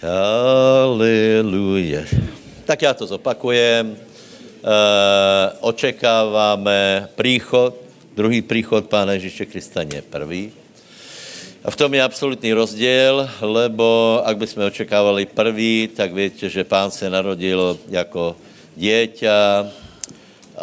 [0.00, 2.08] Haleluja.
[2.64, 3.92] Tak já to zopakujem.
[3.92, 3.96] E,
[5.60, 7.74] očekáváme příchod,
[8.16, 10.56] druhý příchod Pána Ježíše Krista nie prvý.
[11.64, 16.90] A v tom je absolutní rozdíl, lebo ak bychom očekávali prvý, tak víte, že pán
[16.90, 18.36] se narodil jako
[18.76, 19.68] dieťa,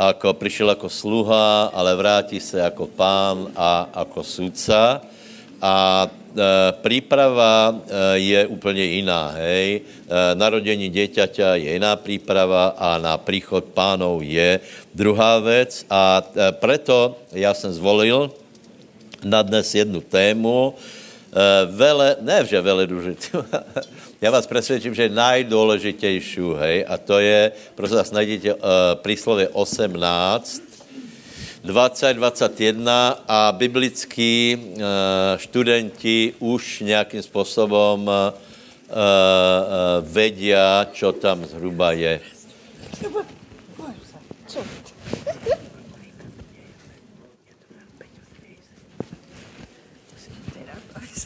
[0.10, 5.02] jako přišel jako sluha, ale vrátí se jako pán a jako sudca.
[5.62, 6.42] A e,
[6.82, 9.82] příprava e, je úplně jiná, hej.
[9.82, 14.60] E, narodení dieťaťa je jiná příprava a na příchod pánov je
[14.94, 15.86] druhá věc.
[15.90, 18.32] A e, preto já jsem zvolil
[19.24, 23.28] na dnes jednu tému, e, vele, ne že vele důležitý,
[24.22, 28.62] já vás přesvědčím, že nejdůležitější, hej, a to je, prosím vás, najdete uh,
[28.96, 30.62] príslově 18,
[31.68, 34.80] 20, 21 a biblickí uh,
[35.36, 38.14] študenti už nějakým způsobem uh, uh,
[40.02, 42.20] vedia, čo tam zhruba je.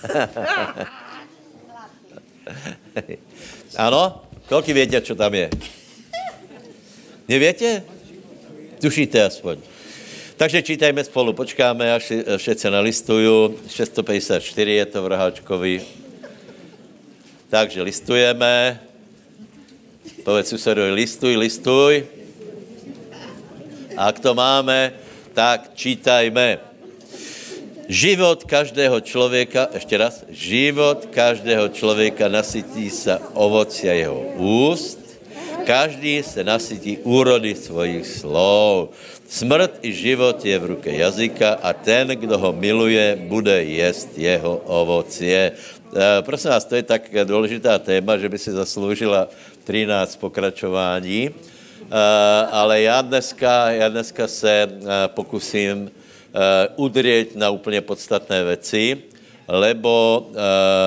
[3.77, 4.21] ano?
[4.49, 5.49] Kolik větě, co tam je?
[7.27, 7.83] Nevětě?
[8.81, 9.70] Tušíte aspoň.
[10.41, 13.61] Takže čítajme spolu, počkáme, až všetci nalistují.
[13.69, 15.85] 654 je to v.
[17.45, 18.81] Takže listujeme.
[20.25, 22.09] Povedz susedovi, listuj, listuj.
[23.93, 24.97] A to máme,
[25.37, 26.57] tak čítajme.
[27.85, 35.00] Život každého člověka, ještě raz, život každého člověka nasytí se ovocia jeho úst,
[35.71, 38.91] každý se nasytí úrody svojich slov.
[39.23, 44.59] Smrt i život je v ruce jazyka a ten, kdo ho miluje, bude jest jeho
[44.67, 45.55] ovocie.
[45.55, 49.31] E, prosím vás, to je tak důležitá téma, že by si zasloužila
[49.63, 51.33] 13 pokračování, e,
[52.51, 54.67] ale já dneska, já dneska se e,
[55.07, 55.87] pokusím
[56.75, 59.03] udrieť na úplně podstatné věci,
[59.47, 60.27] lebo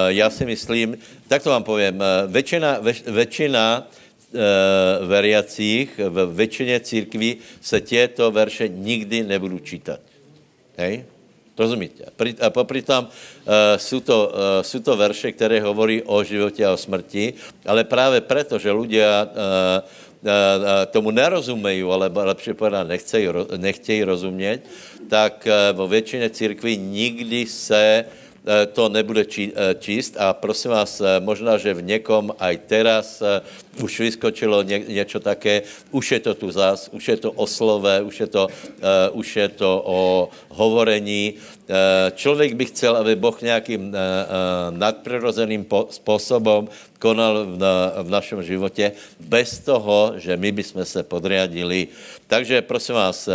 [0.09, 0.97] já si myslím,
[1.29, 2.01] tak to vám povím,
[2.33, 3.85] většina, většina
[4.35, 10.01] uh, veriacích, v většině církví se těto verše nikdy nebudou čítat.
[10.77, 11.05] Hej?
[11.59, 12.05] Rozumíte?
[12.41, 16.73] A popri tam uh, jsou, to, uh, jsou to verše, které hovorí o životě a
[16.73, 17.35] o smrti,
[17.67, 19.83] ale právě proto, že uh,
[20.91, 22.51] tomu nerozumejí, ale lepší
[22.85, 24.61] nechcejí, nechtějí rozumět,
[25.09, 28.05] tak vo většině církví nikdy se
[28.73, 29.25] to nebude
[29.79, 33.23] číst a prosím vás, možná, že v někom aj teraz
[33.81, 38.03] už vyskočilo ně, něco také, už je to tu zás, už je to o slove,
[38.03, 38.49] už je to,
[39.13, 41.35] už je to o hovorení.
[41.65, 43.97] Uh, člověk by chcel, aby Boh nějakým uh, uh,
[44.77, 51.89] nadprirozeným způsobem konal v, na, v našem životě bez toho, že my bychom se podriadili.
[52.27, 53.29] Takže prosím vás,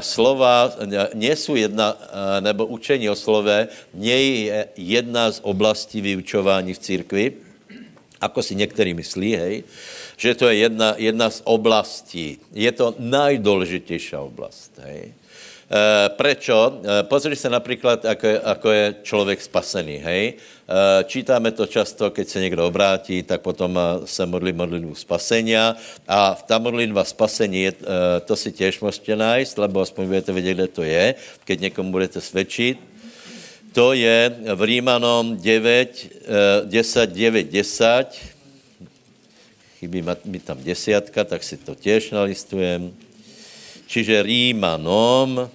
[0.00, 0.72] slova
[1.14, 1.96] nie jsou jedna,
[2.40, 7.32] nebo učení o slove, nie je jedna z oblastí vyučování v církvi,
[8.20, 9.54] ako si někteří myslí, hej,
[10.16, 12.38] že to je jedna, jedna z oblastí.
[12.52, 15.12] Je to nejdůležitější oblast, hej.
[15.72, 16.80] E, prečo?
[16.84, 20.24] E, pozri se například, ako je, ako je člověk spasený, hej.
[20.28, 25.76] E, čítáme to často, keď se někdo obrátí, tak potom se modlí modlitbu spasenia
[26.08, 27.72] a ta modlitba spasení,
[28.24, 32.20] to si těž můžete najít, lebo aspoň budete vědět, kde to je, keď někomu budete
[32.20, 32.92] svědčit
[33.72, 38.06] to je v Rímanom 9, 10, 9, 10.
[39.80, 42.92] Chybí mi tam desiatka, tak si to těž nalistujem.
[43.86, 45.48] Čiže Rímanom.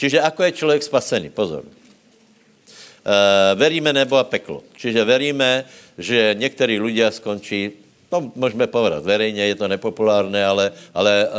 [0.00, 1.28] Čiže ako je člověk spasený?
[1.28, 1.60] Pozor.
[1.60, 4.64] Uh, veríme nebo a peklo.
[4.76, 5.64] Čiže veríme,
[6.00, 7.72] že někteří lidé skončí
[8.10, 11.38] to můžeme povedat verejně, je to nepopulárné, ale, ale uh, uh,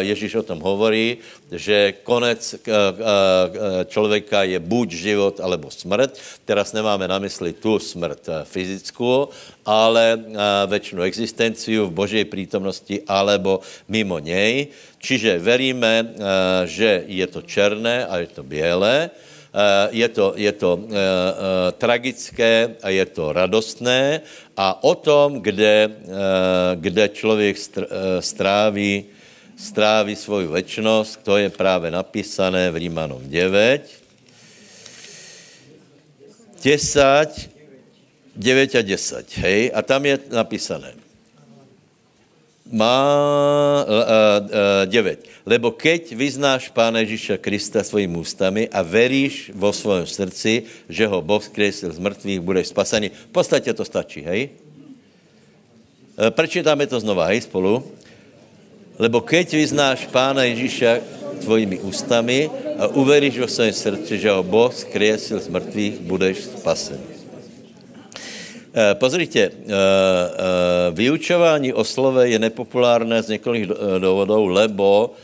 [0.00, 1.20] Ježíš o tom hovorí,
[1.52, 3.04] že konec uh, uh,
[3.84, 6.16] člověka je buď život, alebo smrt.
[6.48, 9.28] Teraz nemáme na mysli tu smrt fyzickou,
[9.64, 10.36] ale uh,
[10.66, 14.72] věčnou existenciu v Boží přítomnosti alebo mimo něj.
[14.98, 16.10] Čiže veríme, uh,
[16.66, 19.10] že je to černé a je to bělé,
[19.48, 20.92] Eh, je to, je to uh,
[21.80, 24.20] tragické a je to radostné
[24.56, 25.90] a o tom, kde,
[26.74, 27.56] kde člověk
[28.20, 29.04] stráví,
[29.56, 33.88] stráví svou věčnost, to je právě napísané v Rímanom 9.
[36.64, 37.50] 10,
[38.36, 41.07] 9 a 10, hej, a tam je napísané.
[42.68, 43.00] Má
[43.84, 45.48] uh, uh, 9.
[45.48, 51.24] Lebo keď vyznáš Pána Ježíša Krista svojimi ústami a veríš vo svojom srdci, že ho
[51.24, 53.08] Boh skresil z mŕtvych, budeš spasený.
[53.08, 54.52] V podstate to stačí, hej?
[56.16, 57.80] Uh, prečítáme to znova, hej, spolu.
[59.00, 61.00] Lebo keď vyznáš Pána Ježíša
[61.38, 67.17] tvojimi ústami a uveríš vo svojom srdci, že ho Boh skriesil z mŕtvych, budeš spasený.
[68.68, 69.50] Eh, pozrite, eh, eh,
[70.92, 73.64] vyučování o slove je nepopulárné z několik
[73.98, 75.14] důvodů, lebo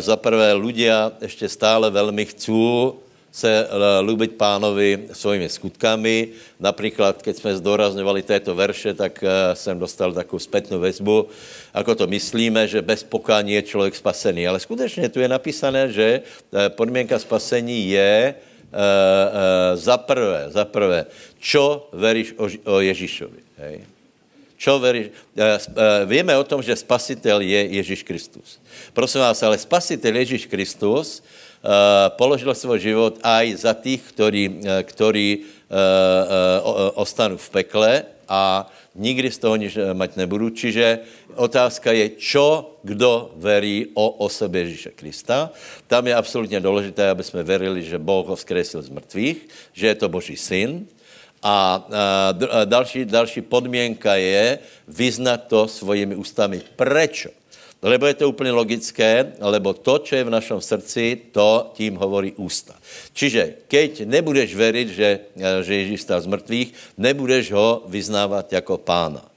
[0.00, 2.96] za prvé ľudia ještě stále velmi chcú
[3.28, 3.68] se
[4.00, 6.32] ľúbiť pánovi svojimi skutkami.
[6.56, 9.20] Například, keď jsme zdorazňovali této verše, tak
[9.52, 11.28] jsem dostal takovou zpětnou väzbu,
[11.76, 14.48] ako to myslíme, že bez pokání je člověk spasený.
[14.48, 16.24] Ale skutečně tu je napísané, že
[16.72, 18.34] podmínka spasení je,
[19.74, 21.06] za prvé, za prvé,
[21.40, 23.40] čo veríš o, o Ježíšovi.
[23.62, 23.76] Hej?
[24.56, 25.12] Čo veríš?
[25.36, 28.56] Uh, víme o tom, že spasitel je Ježíš Kristus.
[28.96, 31.20] Prosím vás, ale spasitel Ježíš Kristus
[32.16, 34.02] položil svůj život aj za tých,
[35.42, 37.92] uh, uh, ostanú v pekle
[38.28, 40.50] a nikdy z toho nič mať nebudú.
[40.50, 41.04] Čiže
[41.36, 45.52] otázka je, čo kdo verí o osobě Ježíše Krista.
[45.86, 49.38] Tam je absolutně důležité, aby jsme verili, že Boh ho vzkresil z mrtvých,
[49.72, 50.88] že je to Boží syn.
[51.42, 51.84] A,
[52.50, 54.58] a další, další podmínka je
[54.88, 56.64] vyznat to svojimi ústami.
[56.76, 57.35] Prečo?
[57.82, 62.32] Lebo je to úplně logické, lebo to, co je v našem srdci, to tím hovorí
[62.36, 62.74] ústa.
[63.12, 65.10] Čiže keď nebudeš veriť, že,
[65.62, 69.35] že Ježíš stál z mrtvých, nebudeš ho vyznávat jako pána.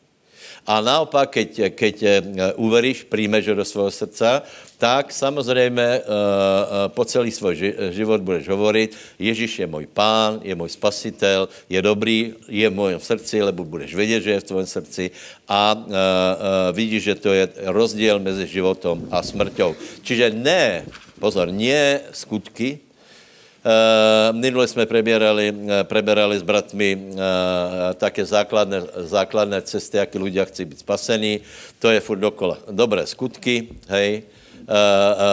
[0.70, 2.14] A naopak, keď, keď eh,
[2.62, 4.46] uveríš, príjmeš ho do svého srdca,
[4.80, 10.40] tak samozřejmě uh, uh, po celý svůj ži, život budeš hovorit, Ježíš je můj pán,
[10.40, 14.44] je můj spasitel, je dobrý, je v mojom srdci, lebo budeš vědět, že je v
[14.44, 15.12] tvém srdci
[15.48, 15.76] a
[16.72, 19.76] vidíš, že to je rozdíl mezi životom a smrťou.
[20.00, 20.88] Čiže ne,
[21.20, 22.80] pozor, nie skutky,
[24.32, 27.20] minule jsme prebierali, uh, preberali s bratmi uh,
[28.00, 31.40] také základné, základné cesty, jak ľudia chci být spasení.
[31.80, 32.58] To je furt dokola.
[32.72, 34.24] Dobré skutky, hej,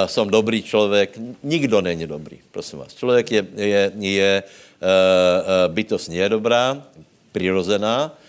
[0.07, 1.19] som dobrý člověk.
[1.43, 2.95] Nikdo není dobrý, prosím vás.
[2.95, 4.43] Člověk je, je, je
[5.69, 6.83] bytost je dobrá,
[7.33, 8.26] přirozená, Eh,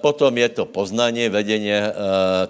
[0.00, 1.92] potom je to poznání, vedení, eh,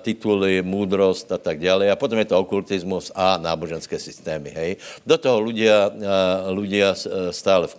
[0.02, 1.90] tituly, múdrost a tak dále.
[1.90, 4.50] A potom je to okultismus a náboženské systémy.
[4.50, 4.70] Hej.
[5.06, 5.94] Do toho ľudia,
[6.50, 7.70] ľudia eh, stále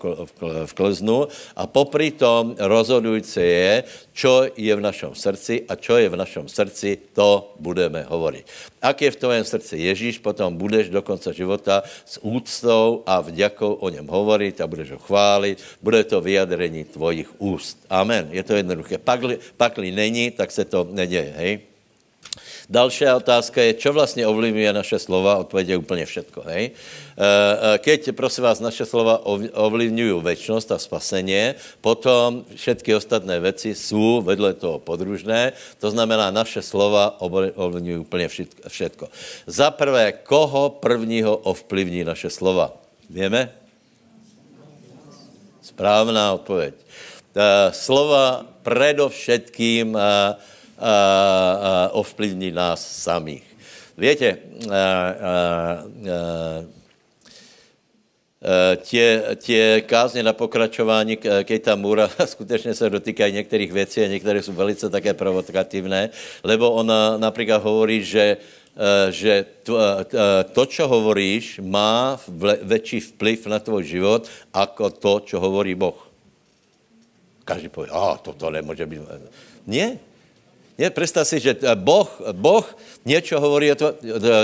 [0.65, 3.73] v kleznu a popri tom rozhodující je,
[4.19, 8.43] čo je v našem srdci a čo je v našem srdci, to budeme hovoriť.
[8.83, 13.79] Ak je v tvém srdci Ježíš, potom budeš do konce života s úctou a vďakou
[13.79, 15.63] o něm hovoriť a budeš ho chválit.
[15.79, 17.79] Bude to vyjadrení tvojich úst.
[17.87, 18.27] Amen.
[18.35, 18.99] Je to jednoduché.
[18.99, 21.33] Pakli, pakli není, tak se to neděje.
[21.39, 21.68] Hej?
[22.69, 25.41] Další otázka je, čo vlastně ovlivňuje naše slova?
[25.41, 26.39] Odpověď je úplně všetko.
[26.45, 26.63] Hej?
[26.69, 26.77] Eh,
[27.17, 29.25] eh, keď, prosím vás, naše slova
[29.57, 36.61] ovlivňují väčšnost a spasení, potom všetky ostatné věci jsou vedle toho podružné, to znamená, naše
[36.61, 37.17] slova
[37.57, 38.29] ovlivňují úplně
[38.69, 39.09] všetko.
[39.49, 42.77] Za prvé, koho prvního ovplyvní naše slova?
[43.09, 43.49] Víme?
[45.65, 46.77] Správná odpověď.
[47.33, 49.97] Eh, slova predovšetkým
[51.91, 53.43] ovplyvní nás samých.
[53.97, 54.37] Víte,
[58.81, 64.53] tě, tě kázně na pokračování Kejta Mura skutečně se dotýkají některých věcí a některé jsou
[64.53, 66.09] velice také provokativné,
[66.43, 68.37] lebo ona například hovorí, že
[69.09, 69.75] že to,
[70.55, 72.15] to, čo hovoríš, má
[72.63, 75.99] větší vplyv na tvůj život, jako to, čo hovorí Boh.
[77.43, 79.01] Každý pově, a toto nemůže být.
[80.79, 82.63] Nie, je, představ si, že eh, boh, boh
[83.05, 83.75] něco hovorí o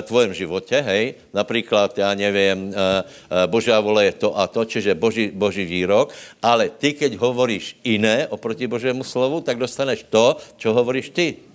[0.02, 5.00] tvojem životě, hej, například, já nevím, eh, eh, Božá vole je to a to, čiže
[5.00, 6.12] boží, boží výrok,
[6.44, 11.55] ale ty, keď hovoríš jiné oproti Božému slovu, tak dostaneš to, co hovoríš ty.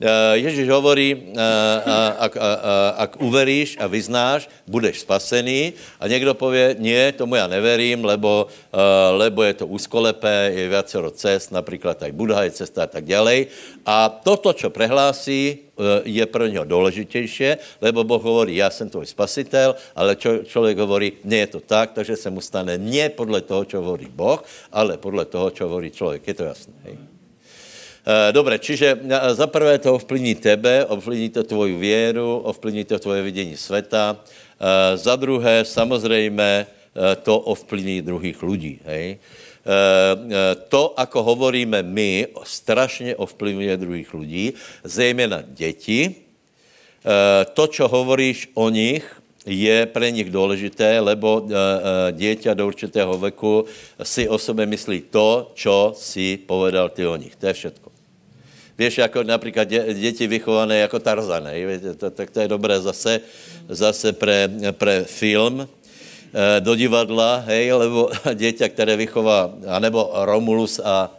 [0.00, 2.32] Eh, Ježíš hovorí, eh, ak,
[2.96, 8.80] ak uveríš a vyznáš, budeš spasený a někdo pově, nie, tomu já neverím, lebo, eh,
[9.12, 13.52] lebo je to úzkolepé, je viacero cest, například aj Buddha je cesta a tak dále.
[13.84, 15.68] A toto, čo prehlásí,
[16.04, 21.12] je pro něho důležitější, lebo Boh hovorí, já jsem tvoj spasitel, ale čo, člověk hovorí,
[21.24, 25.00] nie je to tak, takže se mu stane nie podle toho, čo hovorí Boh, ale
[25.00, 26.28] podle toho, čo hovorí člověk.
[26.28, 26.74] Je to jasné.
[26.84, 27.19] Hej?
[28.10, 32.98] Eh, Dobře, čiže eh, za prvé to ovplyvní tebe, ovplyvní to tvoju věru, ovplyvní to
[32.98, 34.16] tvoje vidění světa.
[34.18, 36.66] Eh, za druhé, samozřejmě,
[37.22, 38.82] to ovplyvní druhých lidí.
[38.84, 39.22] Hej?
[40.68, 44.52] To, ako hovoríme my, strašně ovplyvňuje druhých lidí,
[44.84, 46.14] zejména děti.
[47.54, 49.06] To, čo hovoríš o nich,
[49.46, 51.46] je pre nich důležité, lebo
[52.10, 53.70] dieťa do určitého veku
[54.02, 57.38] si o sebe myslí to, čo si povedal ty o nich.
[57.38, 57.89] To je všetko.
[58.80, 61.48] Víš, jako například dě, děti vychované jako Tarzan,
[61.96, 63.20] to, tak to je dobré zase,
[63.68, 71.12] zase pre, pre film, eh, do divadla, hej, lebo dieťa, které vychová, anebo Romulus a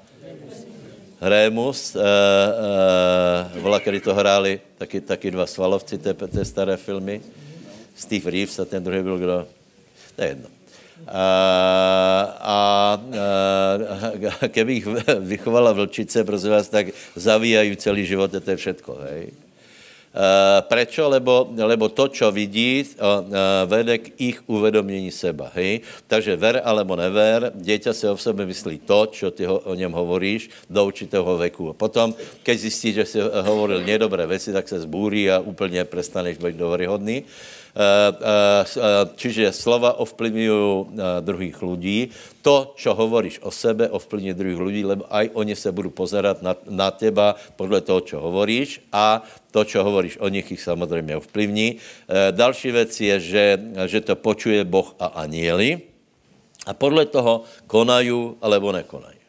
[1.22, 7.22] Rémus, uh, uh, vola, kdy to hráli, taky, taky dva svalovci, té, té staré filmy,
[7.94, 9.48] Steve Reeves a ten druhý byl kdo?
[10.16, 10.61] To je jedno.
[11.08, 11.28] A,
[12.40, 12.58] a,
[14.42, 14.84] a keby
[15.20, 19.34] vychovala vlčice, prosím vás, tak zavíjají celý život, to je všetko, hej.
[20.12, 21.08] Uh, prečo?
[21.08, 22.84] Lebo, lebo to, čo vidí,
[23.64, 25.48] vede k ich uvedomění seba.
[25.56, 25.88] Hej?
[26.04, 29.88] Takže ver alebo never, dieťa si o sebe myslí to, čo ty ho, o něm
[29.88, 31.72] hovoríš do určitého veku.
[31.72, 32.12] A potom,
[32.44, 37.24] keď zjistí, že si hovoril nedobré věci, tak se zbúrí a úplně prestaneš být dobrýhodný.
[37.24, 37.61] Eh, eh,
[39.16, 42.00] čiže slova ovplyvňují eh, druhých lidí.
[42.42, 46.58] To, čo hovoríš o sebe, ovplyvňuje druhých lidí, lebo aj oni se budou pozerat na,
[46.68, 49.22] na teba podle toho, čo hovoríš a
[49.54, 51.78] to, čo hovoríš o nich, ich samozřejmě ovplyvní.
[52.32, 53.46] Další věc je, že,
[53.86, 55.82] že to počuje Boh a anieli
[56.66, 59.22] a podle toho konají alebo nekonají.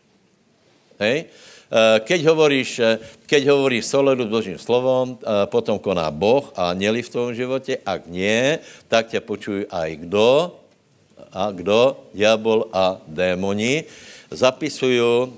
[0.99, 1.25] Hej?
[1.73, 6.77] Eh, keď hovoríš, eh, keď hovoríš soledu s Božím slovom, eh, potom koná Boh a
[6.77, 8.61] neli v tom životě, ak nie,
[8.93, 10.53] tak tě počují aj kdo,
[11.33, 11.97] a kdo?
[12.13, 13.89] Diabol a démoni.
[14.33, 15.33] Zapisuju,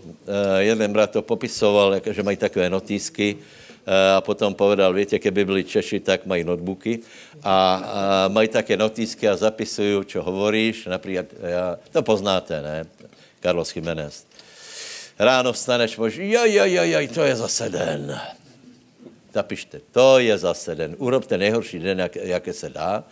[0.58, 3.38] jeden brat to popisoval, že mají takové notísky,
[3.86, 6.98] a potom povedal, víte, keby byli Češi, tak mají notebooky
[7.42, 7.58] a, a
[8.30, 12.86] mají také notísky a zapisují, čo hovoríš, například, ja, to poznáte, ne?
[13.42, 14.33] Carlos Jiménez
[15.18, 18.20] ráno vstaneš, povíš, jaj, jaj, jaj, jaj, to je zase den.
[19.34, 20.94] Zapište, to je zase den.
[20.98, 23.04] Urobte nejhorší den, jak, jaké se dá.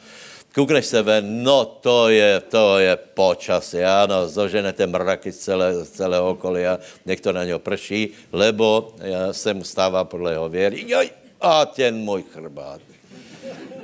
[0.55, 5.91] Koukneš se ven, no to je, to je počasí, ano, zoženete mraky z, celé, z
[5.91, 8.95] celého okolí a někdo na něho prší, lebo
[9.33, 10.85] se mu stává podle jeho věry.
[10.87, 12.81] Joj, a ten můj chrbát.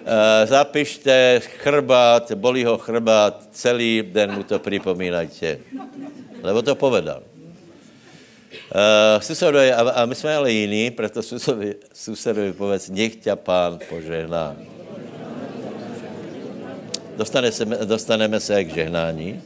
[0.05, 5.59] E, zapište chrbát, bolí ho chrbát, celý den mu to připomínajte.
[6.43, 7.23] Lebo to povedal.
[8.69, 13.79] Uh, susedovi, a, a my jsme ale jiní, proto susedovi, susedovi povedz, nech tě pán
[13.89, 14.57] požehná.
[17.17, 19.43] Dostane se, dostaneme se k žehnání.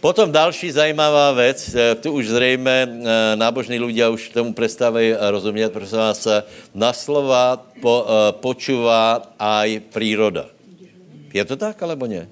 [0.00, 5.72] Potom další zajímavá věc, eh, tu už zřejmě eh, nábožní lidé už tomu přestávají rozumět,
[5.72, 6.28] protože vás
[6.74, 10.46] na slova po, počuvá aj příroda.
[11.34, 12.24] Je to tak, alebo ne?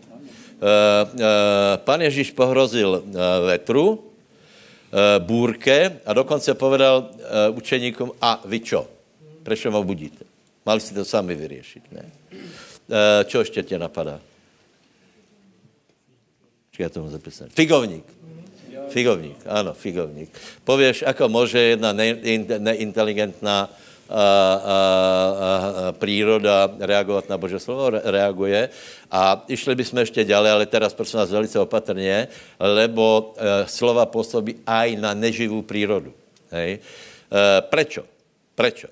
[1.84, 3.04] Pan Ježíš pohrozil
[3.46, 4.05] vetru, Eh,
[5.18, 8.88] bůrke a dokonce povedal eh, učeníkům, a vy čo?
[9.42, 10.24] Proč ho budíte?
[10.66, 12.04] Mali si to sami vyřešit, ne?
[12.90, 14.20] Eh, čo ještě tě napadá?
[16.78, 17.48] Já tomu zapísám.
[17.48, 18.04] Figovník.
[18.88, 20.30] Figovník, ano, figovník.
[20.64, 21.92] Pověš, ako může jedna
[22.58, 23.70] neinteligentná
[24.08, 24.22] a, a,
[25.88, 28.68] a, příroda reagovat na Bože slovo, reaguje.
[29.10, 32.28] A išli bychom ještě dále, ale teraz prosím vás velice opatrně,
[32.60, 36.12] lebo e, slova působí aj na neživou přírodu.
[36.52, 36.78] E,
[37.60, 38.02] prečo?
[38.54, 38.88] Prečo?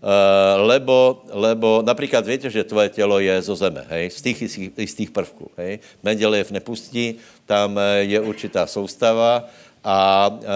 [0.00, 4.38] Uh, lebo, lebo například víte, že tvoje tělo je zo zeme, hej, z těch
[4.76, 5.78] istých prvků, hej.
[6.02, 9.44] Mendelejev nepustí, tam je určitá soustava
[9.84, 10.48] a uh, uh,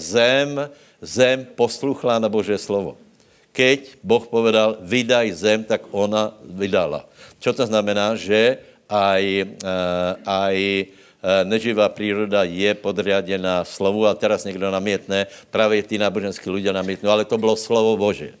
[0.00, 0.70] zem,
[1.02, 2.98] zem posluchla na Bože slovo.
[3.52, 7.06] Keď Boh povedal, vydaj zem, tak ona vydala.
[7.42, 8.14] Čo to znamená?
[8.14, 10.86] Že aj, eh, aj eh,
[11.44, 17.24] neživá příroda je podriadená slovu a teraz někdo namietne, právě ty náboženský lidé namietnou, ale
[17.24, 18.38] to bylo slovo Bože.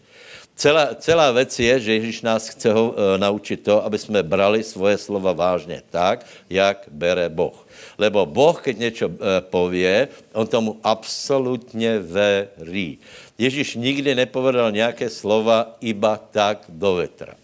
[0.58, 4.66] Celá, celá věc je, že Ježíš nás chce ho, e, naučit to, aby jsme brali
[4.66, 7.66] svoje slova vážně tak, jak bere Boh.
[7.98, 12.98] Lebo Boh, keď něco e, pově, on tomu absolutně verí.
[13.38, 17.34] Ježíš nikdy nepovedal nějaké slova iba tak do vetra.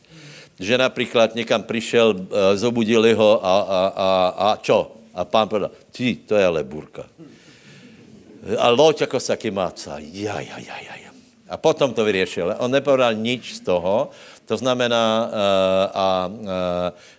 [0.61, 4.09] Že například někam přišel, e, zobudili ho a, a, a,
[4.39, 4.95] a čo?
[5.15, 7.07] A pán povedal, ty, to je ale burka.
[8.59, 9.97] A loď jako sa kymáca.
[9.99, 11.11] Ja, ja, ja, ja, ja.
[11.49, 12.57] A potom to vyřešil.
[12.59, 14.11] On nepovedal nič z toho,
[14.47, 15.35] to znamená, uh,
[15.95, 16.49] a uh,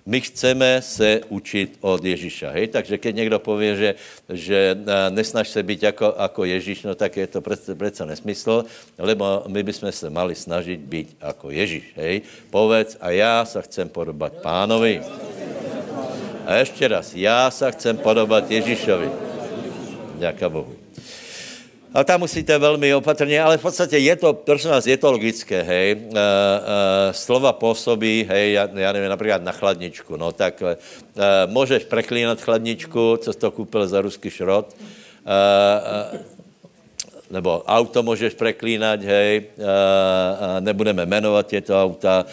[0.05, 2.49] my chceme se učit od Ježíša.
[2.49, 2.67] Hej?
[2.67, 3.89] Takže keď někdo pově, že,
[4.29, 8.65] že uh, nesnaž se být jako, jako Ježíš, no tak je to přece nesmysl,
[8.97, 11.93] lebo my bychom se mali snažit být jako Ježíš.
[11.95, 12.21] Hej?
[12.49, 15.01] Povedz, a já se chcem podobat pánovi.
[16.45, 19.09] A ještě raz, já se chcem podobat Ježíšovi.
[20.19, 20.84] Děká Bohu.
[21.95, 25.63] A tam musíte velmi opatrně, ale v podstatě je to, prosím vás, je to logické,
[25.63, 25.91] hej.
[25.91, 30.75] E, e, slova působí, hej, já, já nevím, například na chladničku, no tak e,
[31.47, 35.31] můžeš preklínat chladničku, co jsi to koupil za ruský šrot, e,
[36.15, 36.19] e,
[37.31, 39.43] nebo auto můžeš preklínat, hej,
[40.39, 42.25] a nebudeme jmenovat těto auta,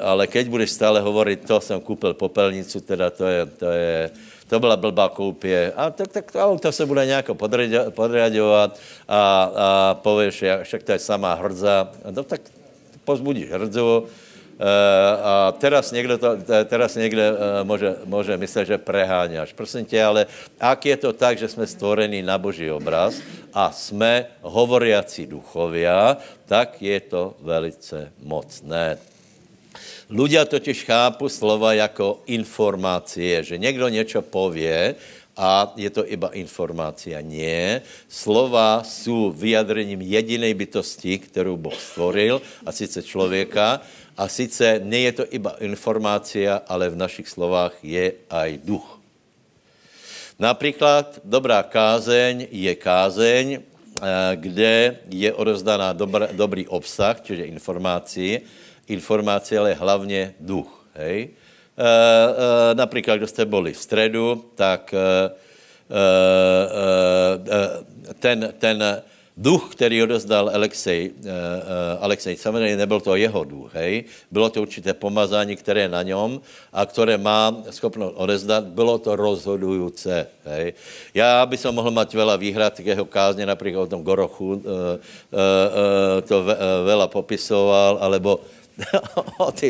[0.00, 4.10] ale keď budeš stále hovorit, to jsem koupil popelnicu, teda to je, to je,
[4.52, 5.72] to byla blbá koupě.
[5.76, 7.30] A tak, tak to auto se bude nějak
[7.90, 8.78] podriadovat
[9.08, 11.88] a, a pověš, však to je samá hrdza.
[12.10, 12.40] No tak
[13.04, 14.06] pozbudíš hrdzu,
[14.52, 19.52] Eh, a teraz někdo, to, teraz někde eh, může, může myslet, že preháňaš.
[19.52, 20.26] Prosím tě, ale
[20.60, 23.18] ak je to tak, že jsme stvorení na Boží obraz
[23.54, 26.16] a jsme hovoriaci duchovia,
[26.46, 28.98] tak je to velice mocné.
[30.12, 34.94] Ľudia totiž chápu slova jako informácie, že někdo něco pově
[35.36, 37.20] a je to iba informácia.
[37.24, 37.80] Nie.
[38.08, 43.80] Slova jsou vyjadrením jedinej bytosti, kterou Boh stvoril, a sice člověka,
[44.16, 49.00] a sice nie je to iba informácia, ale v našich slovách je aj duch.
[50.36, 53.60] Například dobrá kázeň je kázeň, eh,
[54.36, 58.44] kde je odozdaná dobr, dobrý obsah, čiže informací,
[58.92, 60.86] informace, ale hlavně duch.
[60.94, 61.28] Hej?
[61.28, 61.30] E,
[62.72, 64.98] e, například, kdo jste byli v středu, tak e,
[65.90, 66.02] e,
[67.48, 69.02] e, ten, ten
[69.36, 74.04] duch, který odezdal Alexej, uh, uh, Alexej, samozřejmě nebyl to jeho duch, hej?
[74.30, 76.40] bylo to určité pomazání, které na něm
[76.72, 80.10] a které má schopnost odezdat, bylo to rozhodující.
[80.44, 80.72] Hej?
[81.14, 84.60] Já bych mohl mít veľa výhrad k jeho kázně, například o tom Gorochu, uh, uh,
[84.60, 84.98] uh,
[86.28, 88.40] to ve, uh, veľa popisoval, alebo
[89.38, 89.66] o té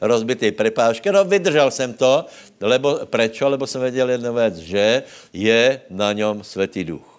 [0.00, 1.12] rozbité prepážky.
[1.12, 2.26] No vydržel jsem to,
[2.60, 3.48] lebo prečo?
[3.48, 7.14] Lebo jsem věděl jednu věc, že je na něm světý duch.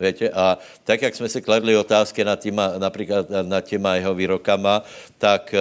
[0.00, 0.30] Víte?
[0.30, 4.82] A tak, jak jsme si kladli otázky nad těma, například nad těma jeho výrokama,
[5.18, 5.60] tak eh,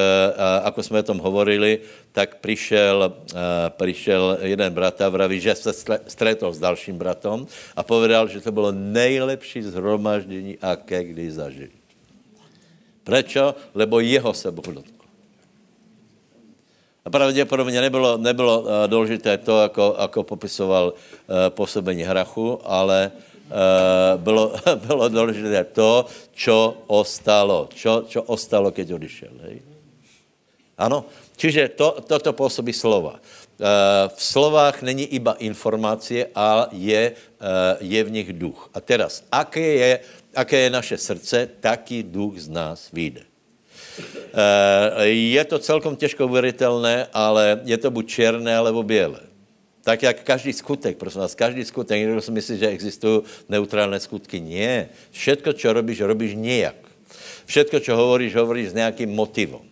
[0.64, 1.80] ako jsme o tom hovorili,
[2.12, 3.36] tak přišel, eh,
[3.70, 5.74] přišel jeden brat a vraví, že se
[6.08, 11.76] stretol s dalším bratom a povedal, že to bylo nejlepší zhromaždění, aké kdy zažili.
[13.04, 13.56] Prečo?
[13.76, 14.95] Lebo jeho se dotkl.
[17.12, 20.94] Pravděpodobně nebylo, nebylo eh, důležité to, jako, jako popisoval
[21.50, 23.12] působení hrachu, ale
[23.46, 24.54] Eh, bylo,
[24.88, 27.70] bylo důležité to, čo ostalo.
[27.70, 29.34] Čo, čo ostalo, keď odišel.
[29.46, 29.62] Hej?
[30.82, 31.06] Ano,
[31.38, 33.22] čiže to, toto působí slova.
[34.12, 37.16] V slovách není iba informace, ale je,
[37.80, 38.68] je v nich duch.
[38.76, 39.92] A teraz, aké je,
[40.36, 43.24] aké je naše srdce, taký duch z nás vyjde.
[45.04, 49.20] Je to celkom těžko uvěřitelné, ale je to buď černé, alebo bělé.
[49.86, 54.42] Tak jak každý skutek, prosím vás, každý skutek, někdo si myslí, že existují neutrální skutky.
[54.42, 54.90] Nie.
[55.12, 56.76] Všetko, co robíš, robíš nějak.
[57.46, 59.62] Všetko, co hovoríš, hovoríš s nějakým motivom.
[59.62, 59.68] Uh,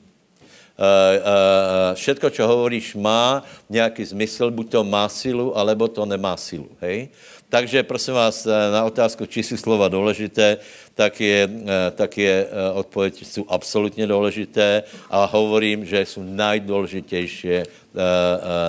[1.21, 6.69] uh, všetko, co hovoríš, má nějaký zmysl, buď to má silu, alebo to nemá silu.
[6.81, 7.09] Hej?
[7.53, 10.57] Takže prosím vás, na otázku, či jsou slova důležité,
[10.97, 11.49] tak je,
[11.93, 17.69] tak je odpověď, jsou absolutně důležité a hovorím, že jsou nejdůležitější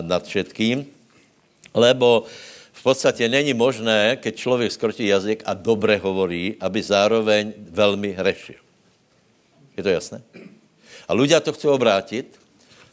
[0.05, 0.85] nad všetkým.
[1.75, 2.29] Lebo
[2.73, 8.61] v podstatě není možné, keď člověk skrotí jazyk a dobře hovorí, aby zároveň velmi hrešil.
[9.77, 10.21] Je to jasné?
[11.09, 12.29] A ľudia to chcou obrátit.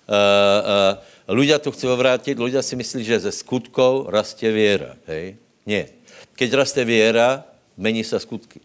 [0.08, 0.96] Uh,
[1.28, 4.96] ľudia to chcou obrátit, ľudia si myslí, že ze skutkov rastie věra.
[5.08, 5.36] Hej?
[5.65, 5.89] Nie.
[6.36, 7.43] Keď raste věra,
[7.78, 8.60] mení se skutky.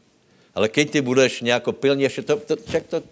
[0.54, 3.02] Ale keď ty budeš nějako pilně, to, to, však to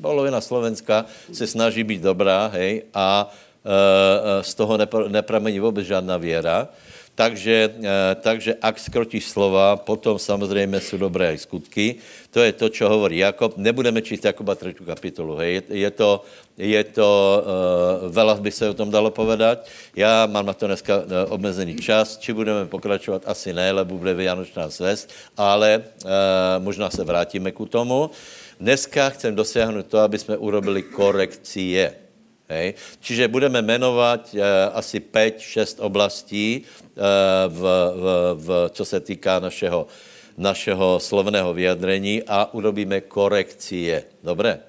[0.00, 3.30] polovina Slovenska se snaží být dobrá, hej, a
[3.62, 6.68] Eh, eh, z toho nepramení vůbec žádná věra.
[7.12, 12.00] Takže, eh, takže ak skrotíš slova, potom samozřejmě jsou dobré i skutky.
[12.32, 13.56] To je to, co hovorí Jakob.
[13.60, 14.74] Nebudeme číst Jakoba 3.
[14.80, 15.36] kapitolu.
[15.36, 15.62] Hej.
[15.68, 16.24] Je, to,
[16.56, 19.68] je to uh, veľa by se o tom dalo povedat.
[19.96, 22.16] Já mám na to dneska omezený čas.
[22.16, 23.28] Či budeme pokračovat?
[23.28, 28.08] Asi ne, lebo bude Vianočná svest, ale uh, možná se vrátíme ku tomu.
[28.56, 32.01] Dneska chcem dosáhnout to, aby jsme urobili korekcie.
[32.48, 32.74] Hej.
[33.00, 34.42] Čiže budeme jmenovat uh,
[34.76, 37.02] asi 5-6 oblastí, uh,
[37.48, 37.60] v,
[37.96, 38.04] v,
[38.36, 39.86] v, co se týká našeho,
[40.36, 44.04] našeho slovného vyjadrení a urobíme korekcie.
[44.22, 44.60] Dobré?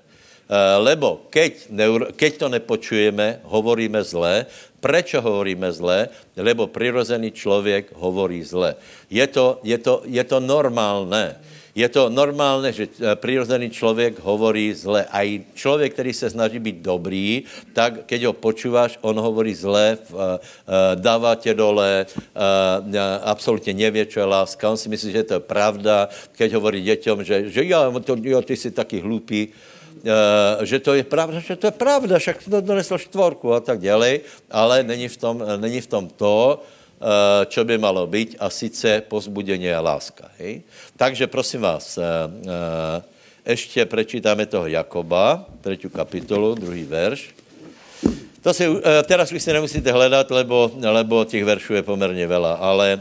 [0.43, 4.45] Uh, lebo keď, neur, keď to nepočujeme, hovoríme zle.
[4.79, 6.11] Prečo hovoríme zle?
[6.35, 8.75] Lebo přirozený člověk hovorí zle.
[9.09, 11.39] Je to, je to, je to normálné.
[11.73, 15.09] Je to normálne, že eh, přirozený člověk hovorí zle.
[15.09, 19.97] A i člověk, který se snaží být dobrý, tak keď ho počúváš, on hovorí zle,
[20.95, 22.05] dává tě dole,
[23.23, 24.69] absolutně nevě, čo je láska.
[24.69, 28.41] On si myslí, že to je pravda, keď hovorí dětem, že, že jo, to, jo,
[28.41, 29.49] ty jsi taky hlupý.
[30.03, 33.79] Uh, že to je pravda, že to je pravda, však to donesl štvorku a tak
[33.79, 34.19] dále,
[34.51, 36.59] ale není v tom, není v tom to,
[37.47, 40.31] čo by malo být, a sice pozbudení a láska.
[40.39, 40.61] Hej?
[40.97, 42.03] Takže prosím vás, uh,
[43.45, 47.29] ještě prečítáme toho Jakoba, třetí kapitolu, druhý verš.
[48.43, 48.67] To si,
[49.07, 52.99] teraz už si nemusíte hledat, lebo, lebo těch veršů je poměrně vela, ale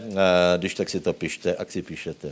[0.56, 2.30] když tak si to pište, ak si píšete.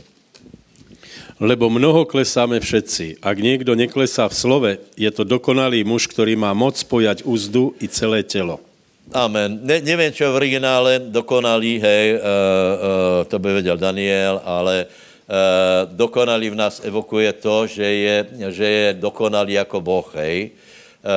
[1.41, 3.19] Lebo mnoho klesáme všetci.
[3.19, 7.91] Ak niekto neklesá v slove, je to dokonalý muž, ktorý má moc spojať úzdu i
[7.91, 8.63] celé telo.
[9.11, 9.59] Amen.
[9.67, 15.83] Ne, nevím, čo v originále dokonalý, hej, uh, uh, to by věděl Daniel, ale uh,
[15.91, 18.17] dokonalý v nás evokuje to, že je,
[18.55, 20.55] že je dokonalý jako Boh, hej.
[21.03, 21.11] Uh,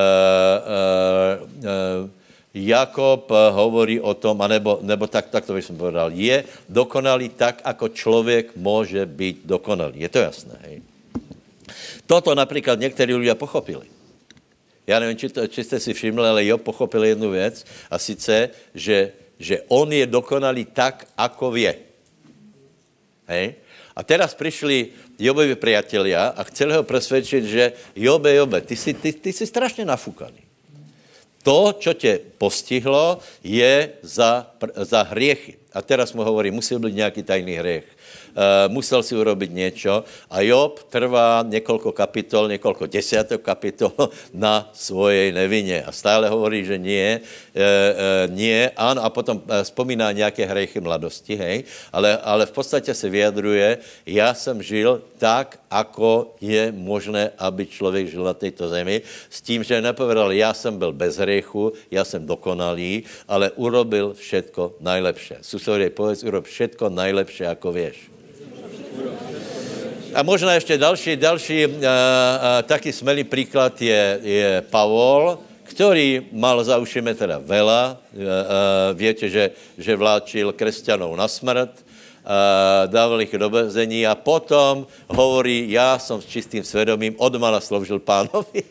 [0.59, 2.09] uh, uh,
[2.55, 7.63] Jakob hovorí o tom, anebo, nebo tak, tak to bych som povedal, je dokonalý tak,
[7.63, 10.03] ako člověk může být dokonalý.
[10.03, 10.75] Je to jasné, hej?
[12.07, 13.94] Toto například někteří lidé pochopili.
[14.87, 18.49] Já nevím, či, to, či jste si všimli, ale jo, pochopil jednu věc, a sice,
[18.75, 21.73] že, že on je dokonalý tak, ako vie.
[23.27, 23.55] Hej?
[23.95, 29.13] A teraz přišli Jobovi priatelia a chceli ho presvědčit, že Jobe, Jobe, ty jsi, ty,
[29.13, 30.45] ty jsi strašně nafukaný
[31.45, 35.61] to, čo tě postihlo, je za, za hriechy.
[35.75, 37.83] A teraz mu hovorí, musí být nějaký tajný hriech.
[38.35, 40.03] Uh, musel si urobiť něco.
[40.31, 43.91] A Job trvá několik kapitol, několik desiatok kapitol
[44.33, 45.83] na svojej nevině.
[45.83, 51.35] A stále hovorí, že nie, uh, uh, nie, ano, a potom vzpomíná nějaké hriechy mladosti,
[51.35, 57.65] hej, ale, ale v podstatě se vyjadruje, já jsem žil tak, ako je možné, aby
[57.67, 62.03] člověk žil na této zemi, s tím, že nepovedal, já jsem byl bez hriechu, já
[62.05, 65.39] jsem dokonalý, ale urobil všetko najlepšie.
[65.65, 67.97] Susorie, povedz, urob všetko najlepšie, ako vieš.
[70.13, 71.81] A možná ještě další, další uh, uh,
[72.69, 77.97] taky smelý příklad je, je Pavol, který mal za ušimi teda vela.
[78.13, 78.27] Uh, uh,
[78.93, 81.84] víte, že, že vláčil křesťanů na smrt,
[82.25, 87.99] uh, dával ich do bezení a potom hovorí, já jsem s čistým svědomím odmala sloužil
[87.99, 88.65] pánovi.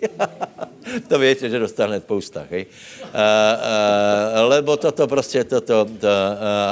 [1.09, 2.67] to víte, že dostane po ústach, hej?
[2.67, 6.09] Uh, uh, lebo toto prostě, toto, to,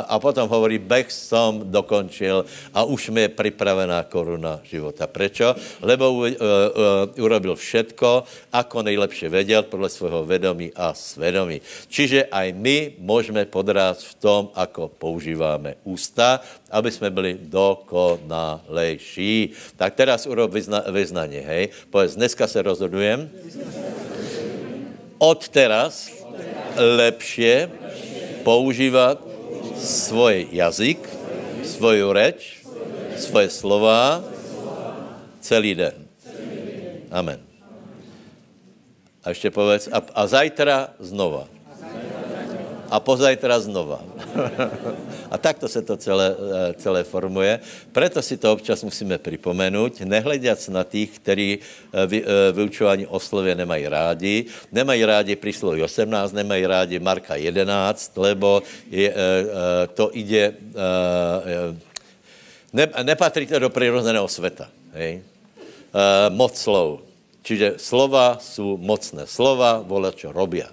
[0.08, 5.06] a potom hovorí, beh som dokončil a už mi je připravená koruna života.
[5.06, 5.54] Prečo?
[5.80, 6.34] Lebo uh, uh,
[7.14, 11.60] urobil všetko, ako nejlepše věděl, podle svého vědomí a svědomí.
[11.88, 16.40] Čiže aj my můžeme podrát v tom, ako používáme ústa,
[16.72, 19.52] aby jsme byli dokonalejší.
[19.76, 21.68] Tak teraz urob vyzna, vyznanie, hej?
[21.92, 23.28] Povedz, dneska se rozhodujem
[25.22, 26.10] od teraz
[26.76, 27.70] lepše
[28.42, 29.22] používat
[29.76, 31.08] svůj jazyk,
[31.64, 32.58] svoju reč,
[33.16, 34.24] svoje slova
[35.40, 35.94] celý den.
[37.10, 37.38] Amen.
[39.24, 41.46] A ještě povedz, a, a zajtra znova.
[42.90, 44.00] A pozajtra znova.
[45.32, 47.56] A takto se to celé, eh, celé formuje.
[47.92, 53.16] Proto si to občas musíme připomenout, nehledět na těch, kteří eh, vy, eh, vyučování o
[53.16, 54.44] slově nemají rádi.
[54.68, 58.60] Nemají rádi prísloví 18, nemají rádi Marka 11, lebo
[58.92, 59.14] je,
[59.94, 60.52] to ide,
[62.72, 64.68] ne, nepatří to do přirozeného světa.
[64.92, 65.22] Hej?
[66.28, 67.00] Moc slov.
[67.42, 69.26] Čiže slova jsou mocné.
[69.26, 70.68] Slova vole, čo robia.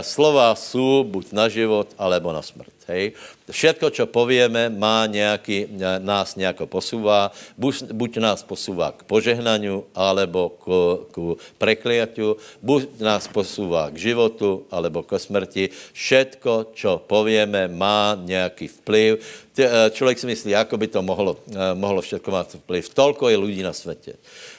[0.00, 2.73] Slova jsou buď na život, alebo na smrt.
[2.84, 3.16] Hej.
[3.48, 7.32] Všetko, čo povieme, má nějaký, nás nějako posúvá.
[7.56, 10.64] Buď, buď nás posúvá k požehnaniu, alebo k,
[11.08, 11.16] k
[11.56, 12.36] prekliatiu.
[12.60, 15.72] Buď nás posúvá k životu, alebo k smrti.
[15.92, 19.10] Všetko, čo povieme, má nějaký vplyv.
[19.56, 22.84] E, člověk si myslí, ako by to mohlo, e, mohlo všetko mít vplyv.
[22.88, 24.12] Tolko je lidí na světě.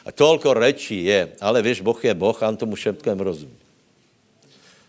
[0.06, 3.65] A tolko rečí je, ale víš, Boh je Boh, a on tomu všetkému rozumí.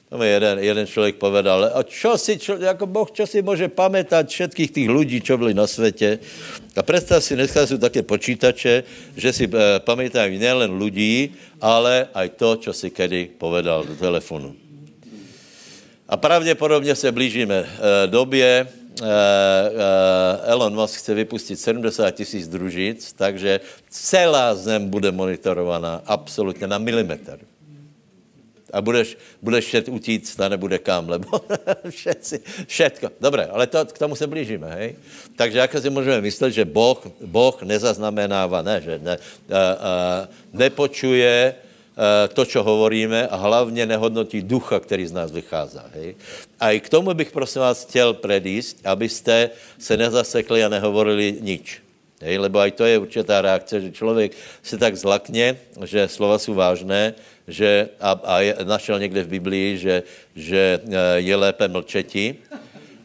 [0.06, 3.68] To mi jeden, jeden člověk povedal, a čo si, čo, jako Boh, čo si může
[3.68, 6.18] pamätať všetkých těch lidí, čo byli na světě.
[6.76, 8.82] A představ si, dneska jsou také počítače,
[9.16, 14.54] že si e, pamätají nejen lidí, ale aj to, čo si kedy povedal do telefonu.
[16.08, 17.66] A pravděpodobně se blížíme e,
[18.06, 18.66] době, e,
[19.02, 19.10] e,
[20.46, 27.55] Elon Musk chce vypustit 70 tisíc družic, takže celá zem bude monitorovaná absolutně na milimetr.
[28.72, 31.30] A budeš, budeš šet utíct a nebude kam, lebo
[31.90, 33.22] všetci, všetko.
[33.22, 34.98] Dobré, ale to, k tomu se blížíme, hej?
[35.36, 39.22] Takže jak si můžeme myslet, že Boh, boh nezaznamenává, ne, že ne, a,
[39.54, 39.92] a,
[40.52, 45.78] nepočuje a, to, čo hovoríme a hlavně nehodnotí ducha, který z nás vychází.
[45.94, 46.14] Hej?
[46.60, 51.86] A i k tomu bych prosím vás chtěl predíst, abyste se nezasekli a nehovorili nič.
[52.16, 54.32] Hej, lebo aj to je určitá reakce, že člověk
[54.64, 57.12] se tak zlakne, že slova jsou vážné,
[57.48, 60.02] že, a, a je, našel někde v Biblii, že,
[60.34, 62.36] že e, je lépe mlčeti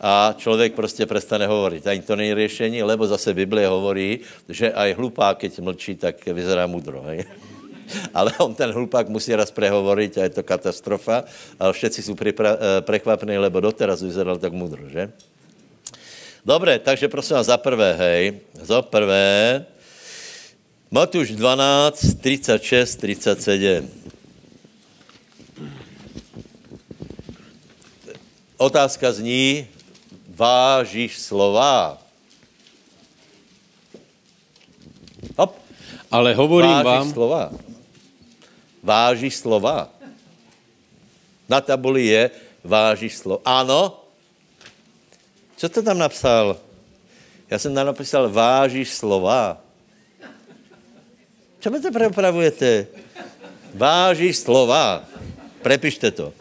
[0.02, 1.88] a člověk prostě prestane hovorit.
[1.88, 6.66] Ani to není řešení, lebo zase Biblie hovorí, že aj hlupák, keď mlčí, tak vyzerá
[6.66, 7.06] mudro.
[7.06, 7.26] Hej?
[8.18, 11.24] Ale on ten hlupák musí raz prehovoriť a je to katastrofa.
[11.60, 12.34] Ale všetci jsou e,
[12.82, 15.14] prekvapení, lebo doteraz vyzeral tak mudro, že?
[16.42, 19.62] Dobre, takže prosím vás za prvé, hej, za prvé,
[20.92, 24.01] Matúš 12, 36, 37.
[28.62, 29.66] Otázka zní,
[30.30, 31.98] vážíš slova?
[35.34, 35.58] Hop.
[36.14, 37.08] Ale hovorím vážíš vám...
[37.10, 37.44] slova?
[38.86, 39.90] Vážíš slova?
[41.50, 42.30] Na tabuli je
[42.62, 43.42] vážíš slova.
[43.50, 43.98] Ano,
[45.58, 46.62] co to tam napsal?
[47.50, 49.58] Já jsem tam napsal, vážíš slova.
[51.60, 52.88] Co mi to prepravujete?
[53.74, 55.02] Vážíš slova.
[55.66, 56.41] Prepište to.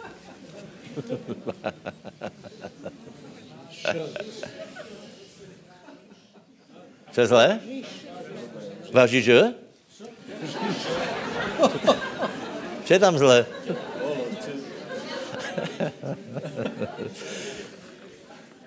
[7.13, 7.61] Co je zlé?
[8.93, 9.43] Vážíš, že?
[12.85, 13.47] Co je tam zlé?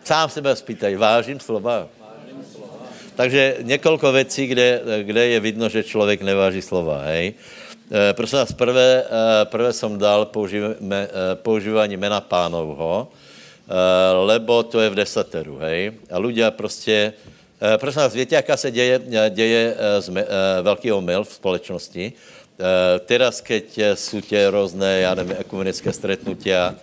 [0.04, 1.88] Sám sebe spýtaj, vážím slova.
[3.16, 7.34] Takže několik věcí, kde, kde je vidno, že člověk neváží slova, hej.
[7.92, 13.08] E, prosím vás, prvé, e, prvé jsem dal používání, e, používání mena pánovho,
[14.24, 15.92] lebo to je v desateru, hej.
[16.12, 17.14] A ľudia prostě,
[17.78, 20.12] prosím vás, víte, jaká se děje, děje z,
[20.62, 22.14] velký omyl v společnosti?
[23.06, 26.76] Teraz, keď jsou tě různé, já nevím, ekumenické stretnutia,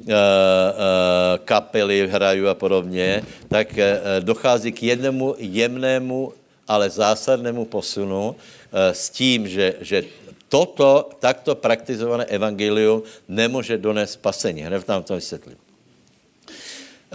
[0.00, 6.32] Eh, eh, kapely hrají a podobně, tak eh, dochází k jednému jemnému,
[6.68, 8.36] ale zásadnému posunu
[8.72, 10.04] s tím, že, že
[10.50, 14.66] toto takto praktizované evangelium nemůže donést spasení.
[14.66, 15.56] Hned tam to vysvětlím.
[15.56, 15.62] Uh,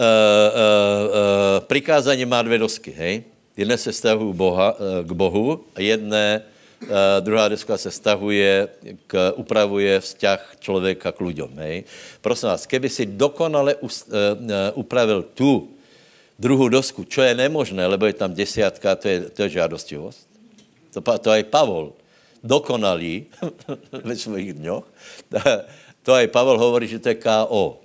[0.00, 3.22] uh, prikázání má dvě dosky, hej?
[3.56, 6.42] Jedné se stahují Boha, k Bohu a jedné
[6.76, 8.68] Uh, druhá deska se stahuje,
[9.08, 11.56] k, upravuje vzťah člověka k ľuďom.
[11.64, 11.88] Hej.
[12.20, 14.04] Prosím vás, keby si dokonale us,
[14.76, 15.72] upravil tu
[16.36, 20.28] druhou dosku, čo je nemožné, lebo je tam desiatka, to je, to je žádostivost.
[20.92, 21.96] To, to aj Pavol
[22.46, 23.26] dokonalý
[24.06, 24.86] ve svých dňoch.
[26.06, 27.82] To aj Pavol hovorí, že to je K.O.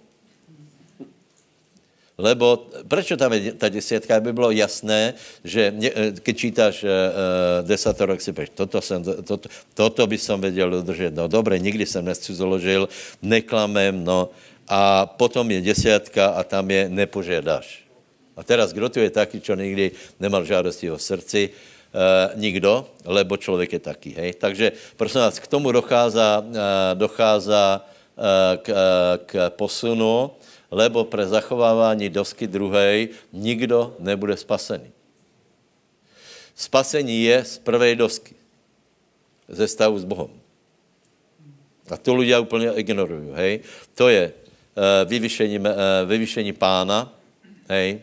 [2.21, 6.89] Lebo proč tam je ta desítka, aby bylo jasné, že eh, keď čítáš uh,
[7.65, 11.17] desatoro, si povíš, toto, jsem, toto, toto by som věděl udržet.
[11.17, 12.89] No dobré, nikdy jsem nescuzoložil,
[13.25, 14.29] neklamem, no.
[14.69, 17.81] A potom je desiatka a tam je nepožádáš.
[18.37, 21.49] A teraz, kdo tu je taký, čo nikdy nemal žádosti o srdci?
[21.91, 24.33] Uh, nikdo, lebo člověk je taký, hej.
[24.39, 26.55] Takže, prosím vás, k tomu dochází, uh,
[26.95, 27.83] dochází uh,
[28.63, 28.67] k,
[29.25, 30.31] k posunu,
[30.71, 34.87] lebo pre zachovávání dosky druhej nikdo nebude spasený.
[36.55, 38.35] Spasení je z prvej dosky.
[39.51, 40.31] Ze stavu s Bohem.
[41.91, 43.67] A to ľudia úplně ignorují, hej.
[43.99, 45.67] To je uh, vyvyšení, uh,
[46.07, 47.11] vyvyšení pána,
[47.67, 47.99] hej,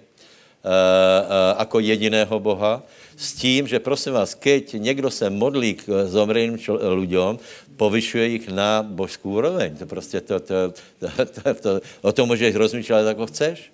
[0.61, 2.85] uh, uh, jediného Boha,
[3.19, 6.59] s tím, že prosím vás, keď někdo se modlí k zomrelým
[6.95, 7.39] lidem,
[7.77, 9.77] povyšuje jich na božskou úroveň.
[9.77, 10.55] To prostě to, to,
[10.99, 13.73] to, to, to, o tom můžeš rozmýšlet, jako chceš.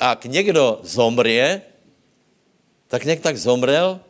[0.00, 1.62] A k někdo zomrie,
[2.88, 4.00] tak někdo tak zomrel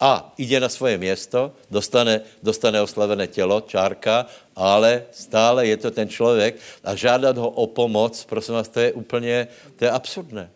[0.00, 6.08] a jde na svoje město, dostane, dostane oslavené tělo, čárka, ale stále je to ten
[6.08, 10.50] člověk a žádat ho o pomoc, prosím vás, to je úplně, to je absurdné.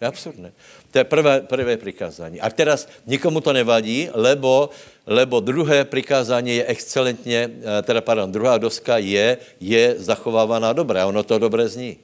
[0.00, 0.52] Je absurdné.
[0.94, 2.38] To je prvé, prvé prikázání.
[2.38, 4.70] A teraz nikomu to nevadí, lebo,
[5.06, 11.02] lebo druhé prikázání je excelentně, eh, teda pardon, druhá doska je, je zachovávaná dobré.
[11.02, 11.98] Ono to dobré zní.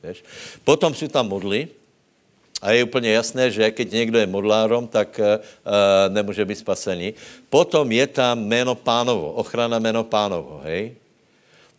[0.00, 0.24] Víš?
[0.64, 1.68] Potom jsou tam modly,
[2.62, 5.42] a je úplně jasné, že keď někdo je modlárom, tak uh,
[6.14, 7.14] nemůže být spasený.
[7.50, 10.94] Potom je tam jméno pánovo, ochrana jméno pánovo, hej?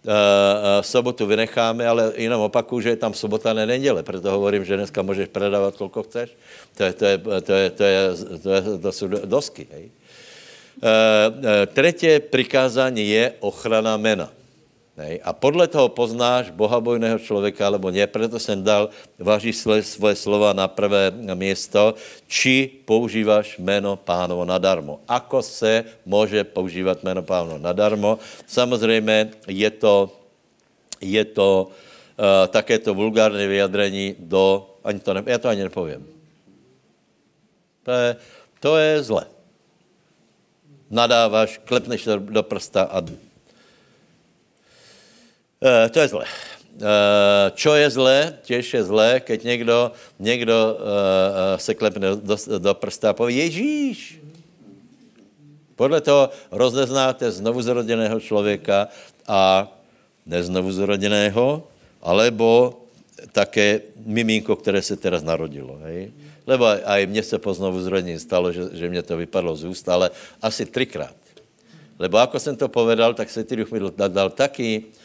[0.04, 4.66] Uh, uh, sobotu vynecháme, ale jenom opakuju, že je tam sobota, ne neděle, proto hovorím,
[4.66, 6.36] že dneska můžeš predávat, kolko chceš.
[6.76, 8.04] To, je, to, je, to, je, to, je,
[8.44, 9.68] to, je, to jsou dosky.
[9.72, 9.92] Hej.
[10.84, 10.92] Uh,
[11.72, 14.43] třetí přikázání je ochrana mena.
[14.94, 15.18] Nej?
[15.26, 18.06] A podle toho poznáš bohabojného člověka, alebo ne.
[18.06, 19.82] Proto jsem dal, váží svoje,
[20.14, 21.98] slova na prvé město,
[22.30, 25.02] či používáš jméno pánovo nadarmo.
[25.10, 28.22] Ako se může používat jméno pánovo nadarmo?
[28.46, 30.14] Samozřejmě je to,
[31.02, 36.06] je to uh, také to vulgárné vyjadrení do, ani to ne, já to ani nepovím.
[37.84, 38.10] To je,
[38.60, 39.26] to je zle.
[40.94, 43.02] Nadáváš, klepneš do prsta a
[45.64, 46.28] Uh, to je zlé.
[46.76, 48.36] Uh, čo je zlé?
[48.44, 54.20] Těž je zlé, keď někdo, někdo uh, se klepne do, do prsta a povie Ježíš.
[55.80, 58.92] Podle toho rozeznáte znovuzrodeného člověka
[59.24, 59.72] a
[60.28, 61.64] neznovuzrodeného,
[62.04, 62.84] alebo
[63.32, 65.80] také miminko, které se teraz narodilo.
[65.88, 66.12] Hej?
[66.44, 70.12] Lebo aj mně se po znovuzrodení stalo, že, že mě to vypadlo z úst, ale
[70.44, 71.16] asi třikrát.
[72.00, 75.03] Lebo ako jsem to povedal, tak se ty duch mi dal, dal taký, uh,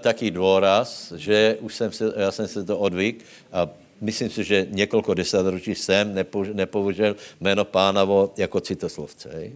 [0.00, 3.68] taký dôraz, že už jsem se, já jsem se to odvyk a
[4.00, 6.14] myslím si, že několik desatročí jsem
[6.52, 9.30] nepoužil jméno pánavo jako citoslovce.
[9.34, 9.52] Hej?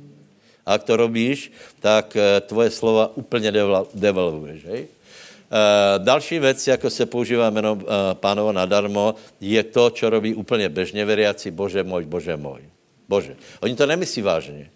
[0.66, 3.52] A jak to robíš, tak uh, tvoje slova úplně
[3.94, 4.64] devalvuješ.
[4.64, 4.80] Hej?
[4.80, 7.82] Uh, další věc, jako se používá jméno uh,
[8.14, 12.60] pánovo nadarmo, je to, co robí úplně běžně veriaci, bože můj, bože můj.
[13.08, 13.36] Bože.
[13.60, 14.70] Oni to nemyslí vážně.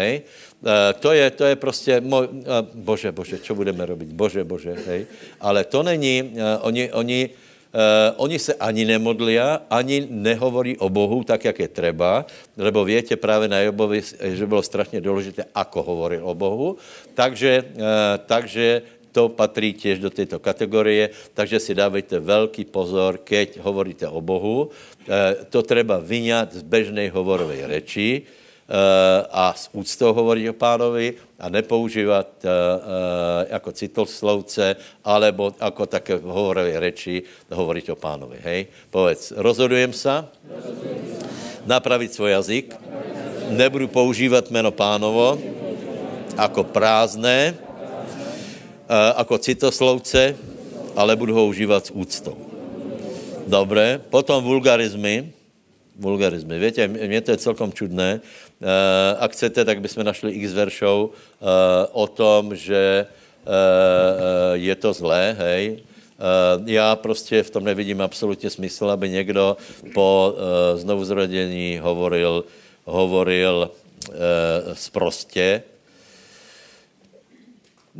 [0.00, 0.24] Hej?
[0.64, 4.08] Uh, to, je, to je prostě, můj, uh, bože, bože, co budeme robit?
[4.16, 5.06] Bože, bože, hej?
[5.40, 7.20] Ale to není, uh, oni, oni,
[7.70, 12.26] Uh, oni se ani nemodlia, ani nehovorí o Bohu tak, jak je treba,
[12.58, 14.02] lebo větě právě na Jobovi,
[14.34, 16.82] že bylo strašně důležité, ako hovoril o Bohu.
[17.14, 17.82] Takže, uh,
[18.26, 18.82] takže
[19.12, 24.70] to patří těž do této kategorie, takže si dávejte velký pozor, keď hovoríte o Bohu.
[24.70, 28.22] E, to treba vyňat z bežnej hovorovej reči
[29.30, 32.48] a s úctou hovorit o pánovi a nepoužívat e,
[33.50, 38.38] jako citoslovce, alebo jako také v hovorovej reči hovoriť o pánovi.
[38.42, 38.60] Hej?
[38.90, 40.24] Povedz, rozhodujem se,
[41.66, 42.76] napravit svůj jazyk,
[43.48, 45.38] nebudu používat jméno pánovo
[46.38, 47.54] jako prázdné,
[49.18, 50.36] jako citoslovce,
[50.96, 52.36] ale budu ho užívat s úctou.
[53.46, 53.98] Dobré.
[54.10, 55.39] Potom vulgarizmy.
[56.00, 56.58] Vulgarizmy.
[56.58, 58.20] Víte, mě to je celkom čudné.
[58.60, 58.68] Uh,
[59.20, 61.48] ak chcete, tak bychom našli x veršou uh,
[61.92, 63.52] o tom, že uh,
[64.52, 65.84] je to zlé, hej.
[66.64, 69.56] Já prostě v tom nevidím absolutně smysl, aby někdo
[69.94, 70.34] po
[70.74, 72.44] znovuzrodení hovoril,
[72.84, 73.70] hovoril
[74.72, 75.62] sprostě,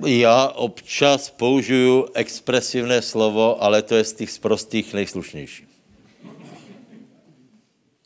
[0.04, 5.69] já občas použiju expresivné slovo, ale to je z těch sprostých nejslušnější.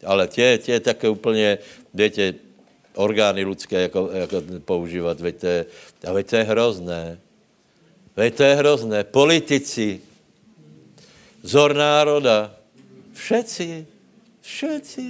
[0.05, 1.59] Ale tě, tě také úplně,
[1.95, 2.35] víte,
[2.95, 5.45] orgány lidské jako, jako používat, veď
[6.07, 7.19] a veď to je hrozné.
[8.17, 9.05] Veď to je hrozné.
[9.05, 10.01] Politici,
[11.43, 12.55] zor národa,
[13.13, 13.87] všetci,
[14.41, 15.07] všetci.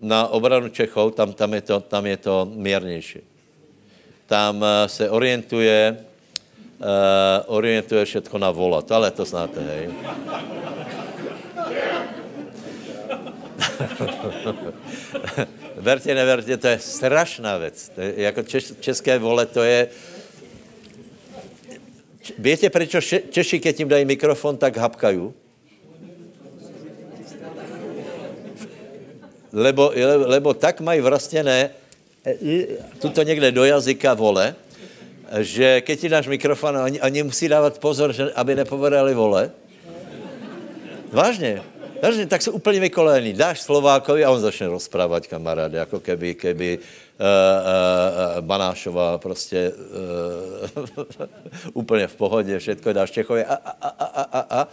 [0.00, 3.20] Na obranu Čechov, tam, tam, je, to, tam je to mírnější
[4.28, 5.96] tam eh, se orientuje,
[6.78, 6.86] uh,
[7.46, 8.82] orientuje všechno na vola.
[8.82, 9.88] To ale to znáte, hej.
[15.76, 17.92] verte, neverte, to je strašná věc.
[18.16, 19.88] Jako češ, české vole, to je...
[22.38, 22.96] Víte, proč
[23.30, 25.32] Češi, keď jim dají mikrofon, tak hapkají?
[29.52, 29.92] Lebo,
[30.26, 31.70] lebo tak mají vrastěné
[32.98, 34.54] tuto někde do jazyka vole,
[35.40, 39.50] že keď ti dáš mikrofon, oni, oni musí dávat pozor, že, aby nepovedali vole.
[41.12, 41.62] Vážně.
[42.02, 43.32] Vážně, tak jsou úplně vykolení.
[43.32, 49.72] Dáš Slovákovi a on začne rozprávat kamarád, jako keby, keby uh, uh, Banášová prostě
[50.76, 51.28] uh,
[51.72, 54.68] úplně v pohodě, všetko dáš Čechově a, a, a, a, a, a,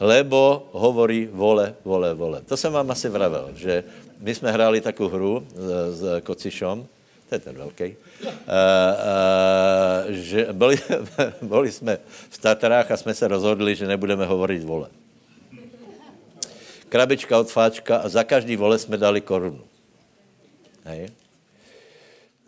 [0.00, 2.42] lebo hovorí vole, vole, vole.
[2.46, 3.84] To jsem vám asi vravel, že
[4.20, 6.86] my jsme hráli takovou hru s, s Kocišom,
[7.28, 8.32] to je ten velký, uh, uh,
[10.08, 10.78] že byli,
[11.42, 11.98] byli jsme
[12.30, 14.88] v Tatrách a jsme se rozhodli, že nebudeme hovorit vole.
[16.88, 19.64] Krabička od fáčka a za každý vole jsme dali korunu.
[20.84, 21.08] Hej.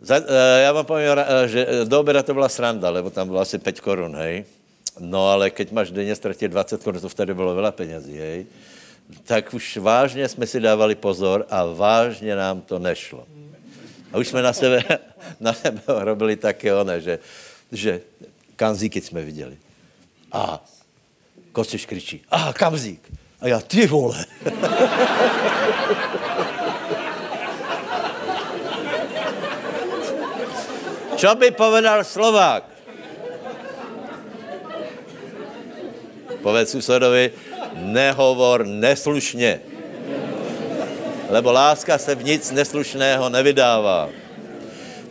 [0.01, 0.25] Za, uh,
[0.61, 1.07] já vám povím,
[1.45, 4.45] že do oběda to byla sranda, lebo tam bylo asi 5 korun, hej.
[4.99, 8.45] No ale keď máš denně ztratit 20 korun, to vtedy bylo veľa penězí, hej.
[9.23, 13.27] Tak už vážně jsme si dávali pozor a vážně nám to nešlo.
[14.13, 14.83] A už jsme na sebe,
[15.39, 17.19] na sebe robili také one, že,
[17.71, 18.01] že
[18.55, 19.57] kamzíky jsme viděli.
[20.31, 20.63] A
[21.51, 23.20] Kostiš kričí, a kamzík.
[23.41, 24.25] A já, ty vole.
[31.17, 32.63] Co by povedal Slovák?
[36.41, 37.31] Povedz susedovi,
[37.73, 39.61] nehovor neslušně.
[41.29, 44.09] Lebo láska se v nic neslušného nevydává.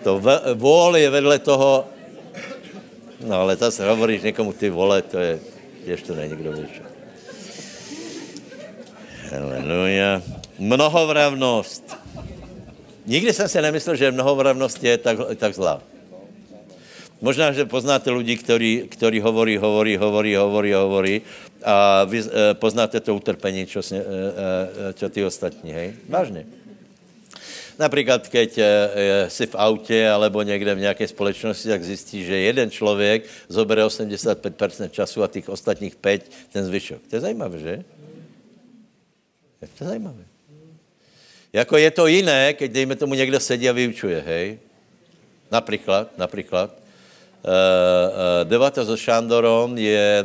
[0.03, 0.23] To
[0.55, 1.87] vol je vedle toho,
[3.21, 5.39] no ale zase hovoríš někomu, ty vole, to je,
[5.85, 7.00] ještě to není kdo většinou.
[9.31, 10.23] Haleluja.
[10.59, 11.97] Mnohovravnost.
[13.07, 15.83] Nikdy jsem si nemyslel, že mnohovravnost je tak, tak zlá.
[17.21, 21.23] Možná, že poznáte lidi, kteří, kteří hovorí, hovorí, hovorí, hovorí, hovorí
[21.63, 24.03] a vy e, poznáte to utrpení, čo, e, e,
[24.97, 25.93] čo ty ostatní, hej?
[26.09, 26.47] Vážně.
[27.79, 28.67] Například, keď e,
[29.29, 34.91] si v autě alebo někde v nějaké společnosti, tak zjistí, že jeden člověk zobere 85%
[34.91, 37.01] času a těch ostatních 5 ten zvyšok.
[37.11, 37.85] To je zajímavé, že?
[39.63, 40.25] Je to zajímavé.
[41.53, 44.59] Jako je to jiné, keď dejme tomu někdo sedí a vyučuje, hej?
[45.51, 46.71] Například, například.
[46.71, 50.25] Uh, uh, debata so Šandorom je,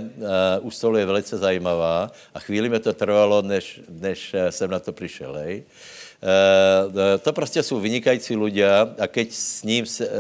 [0.60, 4.80] uh, u stolu je velice zajímavá a chvíli mi to trvalo, než, než jsem na
[4.80, 5.64] to přišel, hej?
[5.64, 10.12] Uh, to prostě jsou vynikající ľudia a keď s ním se, uh,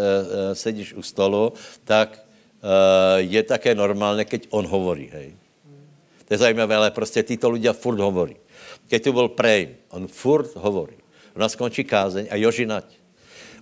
[0.53, 1.53] sedíš u stolu,
[1.83, 5.35] tak uh, je také normálně, keď on hovorí, hej?
[6.27, 8.35] To je zajímavé, ale prostě tyto ľudia furt hovorí.
[8.87, 10.95] Keď tu byl Prej, on furt hovorí.
[11.35, 12.85] Ona skončí kázeň a Jožinať.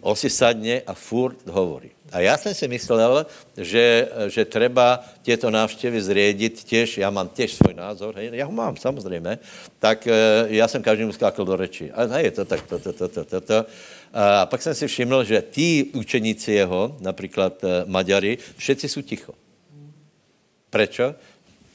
[0.04, 1.96] On si sadne a furt hovorí.
[2.12, 3.26] A já jsem si myslel,
[3.58, 8.52] že, že treba těto návštěvy zriediť těž, já mám těž svůj názor, hej, já ho
[8.52, 9.40] mám samozřejmě,
[9.80, 10.14] tak e,
[10.48, 11.92] já jsem každému skákal do reči.
[11.92, 13.66] A hej, to tak, to, to, to, to, to, to.
[14.14, 19.34] A pak jsem si všiml, že tí učeníci jeho, například e, Maďari, všetci jsou ticho.
[20.70, 21.16] Prečo?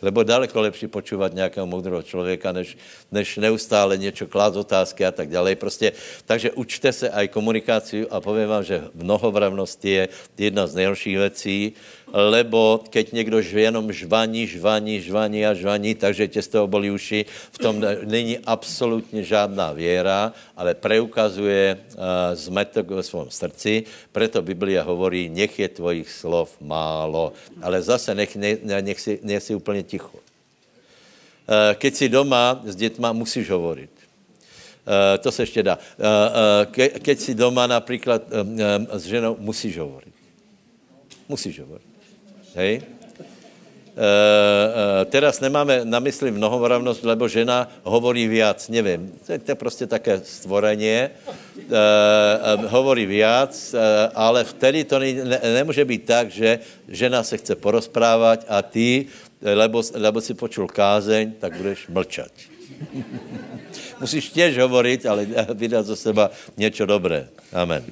[0.03, 2.77] Lebo daleko lepší počúvat nějakého moudrého člověka, než,
[3.13, 5.57] než neustále něco klát otázky a tak dále.
[5.57, 5.93] Prostě,
[6.25, 11.73] takže učte se aj komunikaci a povím vám, že mnohovravnost je jedna z nejhorších věcí,
[12.13, 17.25] lebo keď někdo jenom žvaní, žvaní, žvaní a žvaní, takže tě z toho bolí uši,
[17.53, 22.03] v tom není absolutně žádná věra, ale preukazuje uh,
[22.35, 27.33] zmetok ve svém srdci, preto Biblia hovorí, nech je tvojich slov málo,
[27.63, 30.19] ale zase nech, ne, nech, si, nech si úplně ticho.
[31.49, 33.91] Uh, keď si doma s dětma, musíš hovorit.
[34.85, 35.77] Uh, to se ještě dá.
[35.77, 38.23] Uh, uh, ke, keď si doma například
[38.93, 40.13] s ženou, musíš hovorit.
[41.29, 41.88] Musíš hovorit.
[42.59, 42.83] Hej?
[43.99, 49.87] Uh, uh, teraz nemáme na mysli mnohovravnost, lebo žena hovorí viac, nevím, to je, prostě
[49.87, 51.35] také stvorenie, uh,
[51.67, 53.81] uh, hovorí viac, uh,
[54.15, 59.07] ale vtedy to ne, ne, nemůže být tak, že žena se chce porozprávat a ty,
[59.43, 62.31] lebo, lebo si počul kázeň, tak budeš mlčat.
[64.01, 67.29] Musíš těž hovorit, ale vydat za seba něco dobré.
[67.53, 67.83] Amen.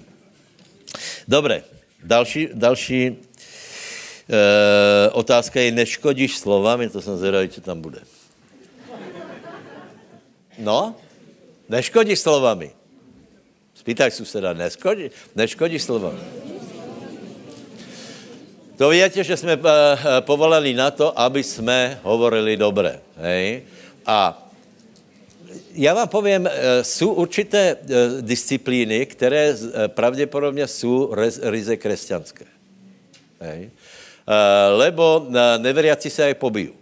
[1.29, 1.63] Dobré,
[2.03, 3.27] další, další
[4.27, 8.01] E, otázka je, neškodíš slovami, to jsem zvědavý, co tam bude.
[10.59, 10.95] No,
[11.69, 12.71] neškodíš slovami.
[13.75, 16.19] Spýtaj suseda, neškodí, neškodíš slovami.
[18.77, 19.61] To víte, že jsme eh,
[20.21, 23.01] povolali na to, aby jsme hovorili dobré.
[23.17, 23.63] Hej?
[24.07, 24.49] A
[25.73, 27.77] já vám povím, eh, jsou určité
[28.21, 29.57] disciplíny, které
[29.87, 32.45] pravděpodobně jsou ryze křesťanské.
[33.41, 33.71] Hej?
[34.27, 35.31] Eh, lebo
[35.63, 36.75] neveriaci se aj pobijú.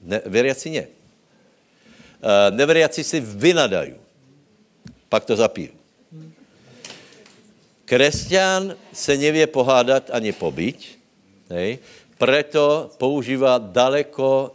[0.00, 0.88] Ne, veriaci ne.
[0.88, 4.00] Eh, neveriaci si vynadají.
[5.12, 5.76] Pak to zapíjí.
[7.84, 10.78] Kresťan se nevě pohádat ani pobyť,
[11.50, 11.82] hej,
[12.14, 14.54] preto používá daleko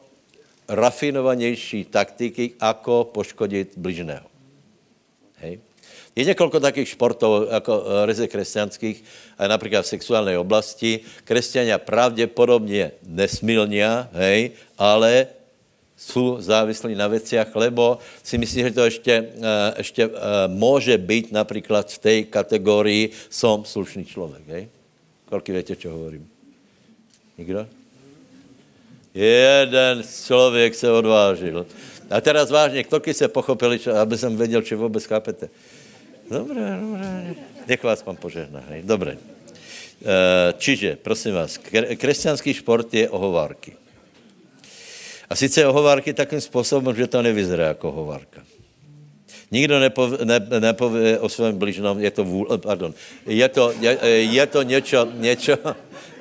[0.71, 4.34] rafinovanější taktiky, ako poškodit bližného.
[6.15, 9.03] Je několik takých športů, jako eh, ryze křesťanských,
[9.47, 10.99] například v sexuální oblasti.
[11.23, 15.27] Křesťania pravděpodobně nesmilnia, hej, ale
[15.97, 20.11] jsou závislí na věciach, lebo si myslím, že to ještě, eh, ještě eh,
[20.47, 24.63] může být například v té kategorii som slušný člověk, hej?
[25.25, 26.27] Kolik víte, čo hovorím?
[27.37, 27.67] Nikdo?
[29.13, 31.65] Jeden člověk se odvážil.
[32.09, 35.49] A teraz vážně, ktoky se pochopili, aby jsem věděl, či vůbec chápete.
[36.29, 37.35] Dobré, dobré.
[37.67, 38.63] Nech vás pan požehná.
[38.69, 38.81] Hej.
[38.81, 39.13] Dobré.
[39.13, 41.57] E, čiže, prosím vás,
[41.97, 43.77] křesťanský šport je ohovárky.
[45.29, 48.41] A sice ohovárky takým způsobem, že to nevyzerá jako ohovárka.
[49.51, 52.93] Nikdo nepově, ne, nepově o svém bližnom, je to vůl, pardon,
[53.25, 53.97] je to, je,
[54.33, 55.57] je to něco, něco,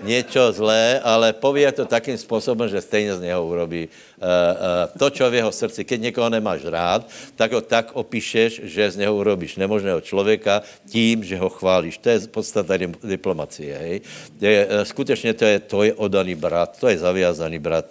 [0.05, 5.11] něco zlé, ale pově to takým způsobem, že stejně z něho urobí uh, uh, to,
[5.11, 5.85] čo v jeho srdci.
[5.85, 11.25] Keď někoho nemáš rád, tak ho tak opíšeš, že z něho urobíš nemožného člověka tím,
[11.25, 11.99] že ho chválíš.
[11.99, 13.79] To je podstata diplomacie.
[13.79, 14.01] Hej?
[14.41, 17.87] Je, uh, skutečně to je, to je odaný brat, to je zaviazaný brat.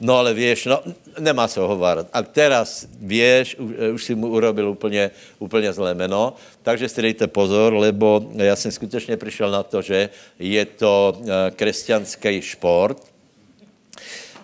[0.00, 0.78] No ale vieš, no
[1.18, 2.06] nemá se ohovárat.
[2.12, 7.26] A teraz vieš, už, už si mu urobil úplně, úplně zlé meno, takže si dejte
[7.26, 11.18] pozor, lebo já jsem skutečně přišel na to, že je to
[11.56, 12.98] křesťanský šport,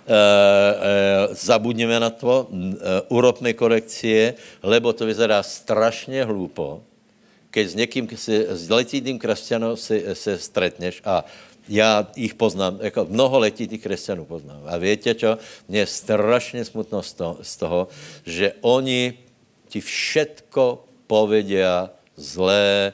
[0.05, 2.69] Uh, uh, zabudněme na to, uh,
[3.09, 6.83] urobme korekcie, lebo to vyzerá strašně hlupo,
[7.51, 8.05] keď s někým,
[8.49, 11.25] s letitým křesťanem se, se stretneš a
[11.69, 14.63] já jich poznám, jako mnoho letí těch křesťanů poznám.
[14.67, 15.39] A víte čo?
[15.69, 17.89] Mně je strašně smutno z toho, z toho,
[18.27, 19.19] že oni
[19.69, 22.93] ti všetko povedia zlé,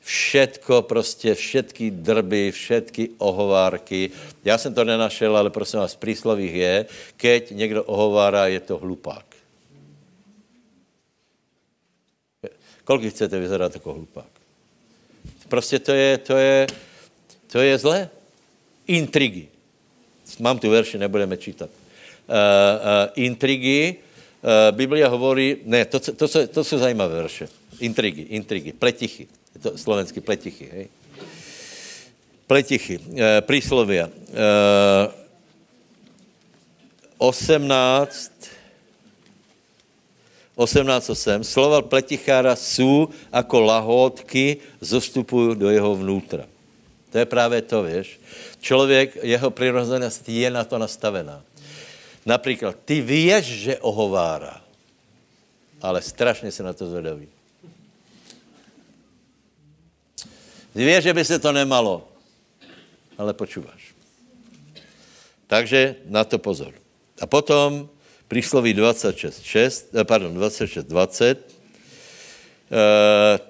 [0.00, 4.10] všetko prostě, všetky drby, všetky ohovárky.
[4.44, 8.78] Já jsem to nenašel, ale prosím vás, v príslovích je, keď někdo ohovára, je to
[8.78, 9.26] hlupák.
[12.84, 14.32] Kolik chcete vyzerat jako hlupák?
[15.48, 16.66] Prostě to je, to je,
[17.52, 18.08] to je zlé.
[18.88, 19.52] Intrigy.
[20.40, 21.68] Mám tu verši, nebudeme čítat.
[21.68, 24.00] Uh, uh, intrigy.
[24.40, 27.48] Uh, Biblia hovorí, ne, to, to, to, to jsou zajímavé verše.
[27.80, 29.28] Intrigy, intrigy, pletichy.
[29.54, 30.86] Je to slovenský pletichy, hej?
[32.46, 34.08] Pletichy, uh, príslovia.
[34.08, 35.12] Uh,
[37.18, 38.32] 18,
[40.56, 41.42] 18.8.
[41.42, 46.51] Slova pletichára jsou jako lahódky, zostupují do jeho vnútra.
[47.12, 48.20] To je právě to, víš.
[48.60, 51.44] Člověk, jeho přirozenost je na to nastavená.
[52.26, 54.60] Například, ty víš, že ohovára,
[55.82, 57.28] ale strašně se na to zvedaví.
[60.72, 62.08] Ty víš, že by se to nemalo,
[63.18, 63.94] ale počúváš.
[65.46, 66.74] Takže na to pozor.
[67.20, 67.88] A potom
[68.28, 71.61] přísloví 26, 6, eh, pardon, 26, 20, Eh,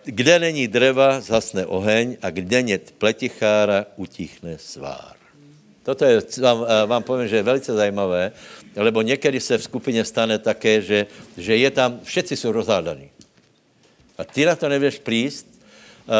[0.04, 5.14] kde není dreva, zhasne oheň a kde není pletichára, utichne svár.
[5.82, 8.32] Toto je, vám, eh, vám povím, že je velice zajímavé,
[8.76, 11.06] lebo někdy se v skupině stane také, že,
[11.38, 13.10] že je tam, všetci jsou rozhádaní.
[14.18, 16.14] A ty na to nevěš príst, uh,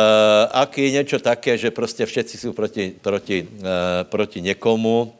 [0.50, 3.58] ak je něco také, že prostě všetci jsou proti, proti, uh,
[4.02, 5.14] proti někomu,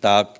[0.00, 0.39] tak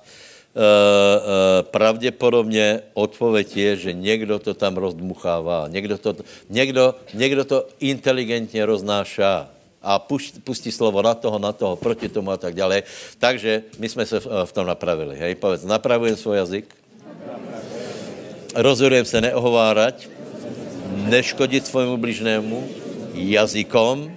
[1.61, 6.15] pravděpodobně odpověď je, že někdo to tam rozdmuchává, někdo to,
[6.49, 9.47] někdo, někdo to inteligentně roznášá
[9.81, 9.99] a
[10.43, 12.83] pustí, slovo na toho, na toho, proti tomu a tak dále.
[13.17, 15.17] Takže my jsme se v, v tom napravili.
[15.17, 16.65] Hej, povedz, napravujem svůj jazyk,
[18.55, 20.09] rozhodujem se neohovárať,
[21.09, 22.67] neškodit svojmu bližnému
[23.13, 24.11] jazykom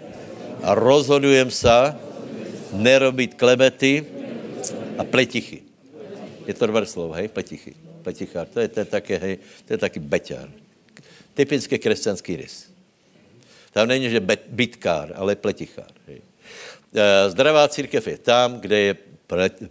[0.63, 1.95] a rozhodujem se
[2.73, 4.05] nerobit klebety
[4.99, 5.64] a pletichy.
[6.47, 7.75] Je to dobré slovo, hej, pletichy.
[8.03, 9.35] Pletichár, to je, to je také, hej,
[9.65, 10.49] to je taky beťár.
[11.35, 12.71] Typický křesťanský rys.
[13.73, 15.91] Tam není, že bytkár, ale pletichár.
[16.07, 16.21] Hej.
[16.95, 18.93] E, zdravá církev je tam, kde je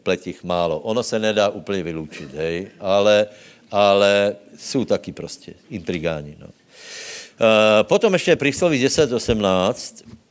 [0.04, 0.80] pletich málo.
[0.80, 3.28] Ono se nedá úplně vyloučit, hej, ale,
[3.72, 6.36] ale jsou taky prostě intrigáni.
[6.40, 6.48] No.
[6.50, 10.23] E, potom ještě přísloví 10.18.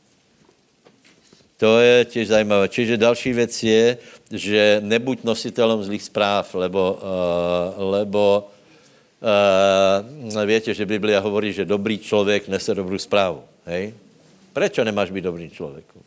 [1.63, 2.67] To je těž zajímavé.
[2.67, 3.97] Čiže další věc je,
[4.31, 8.51] že nebuď nositelem zlých zpráv, lebo, uh, lebo
[9.23, 13.47] uh, víte, že Biblia hovorí, že dobrý člověk nese dobrou zprávu.
[13.63, 13.95] Hej?
[14.53, 16.01] Proč nemáš být dobrým člověkem?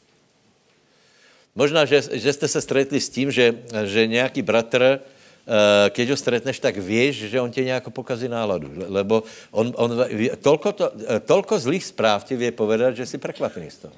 [1.57, 3.57] Možná, že, že jste se stretli s tím, že,
[3.89, 8.93] že nějaký bratr, uh, keď ho stretneš, tak víš, že on tě nějak pokazí náladu.
[8.93, 9.25] Lebo
[9.57, 10.05] on, on,
[10.37, 10.93] tolko, to,
[11.25, 13.97] tolko zlých zpráv ti vie povedat, že jsi prekvapený z toho.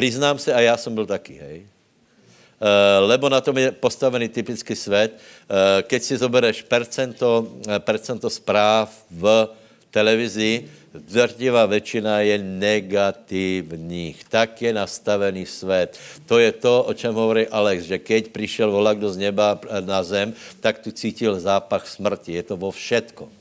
[0.00, 1.60] Přiznám se, a já jsem byl taky, hej.
[1.60, 5.12] Eh, lebo na tom je postavený typický svět.
[5.12, 9.48] Eh, keď si zobereš percento, eh, percento zpráv v
[9.92, 10.64] televizi,
[10.96, 14.24] drtivá většina je negativních.
[14.24, 16.00] Tak je nastavený svět.
[16.24, 20.00] To je to, o čem hovorí Alex, že keď přišel volak do z neba na
[20.00, 20.32] zem,
[20.64, 22.40] tak tu cítil zápach smrti.
[22.40, 23.39] Je to vo všetko.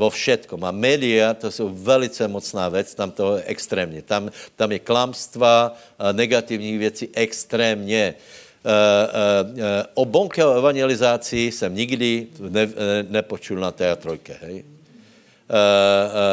[0.00, 0.64] Vo všetkom.
[0.64, 4.00] A média, to jsou velice mocná věc, tam to je extrémně.
[4.00, 5.76] Tam, tam je klamstva,
[6.16, 8.16] negativních věcí extrémně.
[8.60, 12.68] Uh, uh, uh, o bonke o evangelizaci jsem nikdy ne,
[13.08, 14.64] nepočul na teatrojke, hej.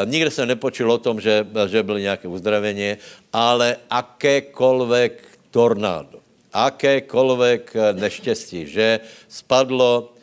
[0.05, 3.01] Nikde jsem nepočul o tom, že, že bylo nějaké uzdravení,
[3.34, 5.13] ale akékoľvek
[5.49, 6.22] tornádo,
[6.53, 10.13] akékoľvek neštěstí, že spadlo,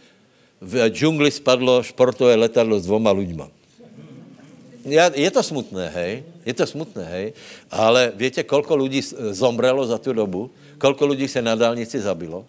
[0.64, 3.12] v džungli spadlo športové letadlo s dvoma.
[4.84, 6.12] Ja, je to smutné, hej,
[6.44, 7.26] je to smutné, hej,
[7.72, 9.00] ale víte, kolko lidí
[9.32, 10.50] zomrelo za tu dobu?
[10.78, 12.44] kolko lidí se na dálnici zabilo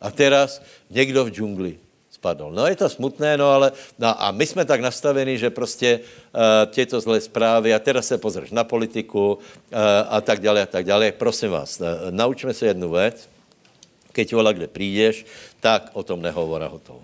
[0.00, 1.72] a teraz někdo v džungli
[2.10, 2.50] spadl.
[2.54, 6.70] No je to smutné, no ale no a my jsme tak nastavení, že prostě uh,
[6.70, 9.78] těto zlé zprávy a teraz se pozřeš na politiku uh,
[10.08, 11.12] a tak dále a tak dále.
[11.12, 13.28] Prosím vás, uh, naučme se jednu věc.
[14.14, 15.26] keď vola, kde přijdeš,
[15.60, 17.02] tak o tom nehovor a hotovo.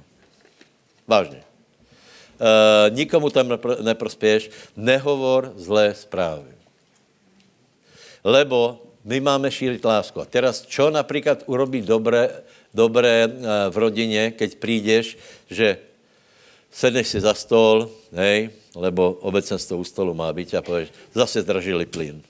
[1.10, 1.42] Vážně.
[1.42, 6.54] Uh, nikomu tam nepro, neprospěješ, nehovor zlé zprávy.
[8.24, 10.20] Lebo my máme šířit lásku.
[10.20, 12.30] A teraz, čo například urobí dobré,
[12.74, 13.34] dobré uh,
[13.74, 15.18] v rodině, keď přijdeš,
[15.50, 15.78] že
[16.70, 21.86] sedneš si za stol, hej, lebo obecenstvo u stolu má být a pověš, zase zdražili
[21.86, 22.22] plyn.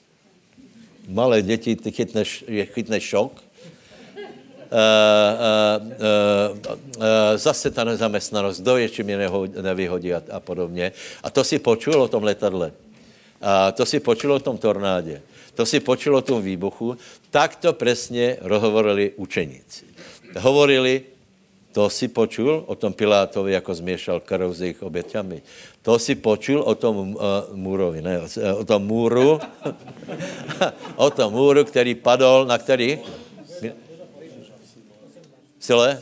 [1.07, 3.43] Malé děti, ty chytneš, chytneš šok,
[7.35, 9.29] zase ta nezaměstnanost, kdo je, či mě
[9.61, 10.91] nevyhodí a, a podobně.
[11.23, 12.71] A to si počul o tom letadle.
[13.41, 15.21] A to si počul o tom tornádě.
[15.55, 16.97] To si počul o tom výbuchu.
[17.29, 19.85] Tak to přesně rozhovorili učeníci.
[20.39, 21.01] Hovorili,
[21.71, 25.41] to si počul o tom Pilátovi, jako změšal krv s jejich oběťami.
[25.81, 27.21] To si počul o tom uh,
[27.53, 28.21] můrovi, ne,
[28.57, 29.39] o tom můru,
[30.95, 32.99] o tom můru, který padl, na který?
[35.61, 36.01] Sile?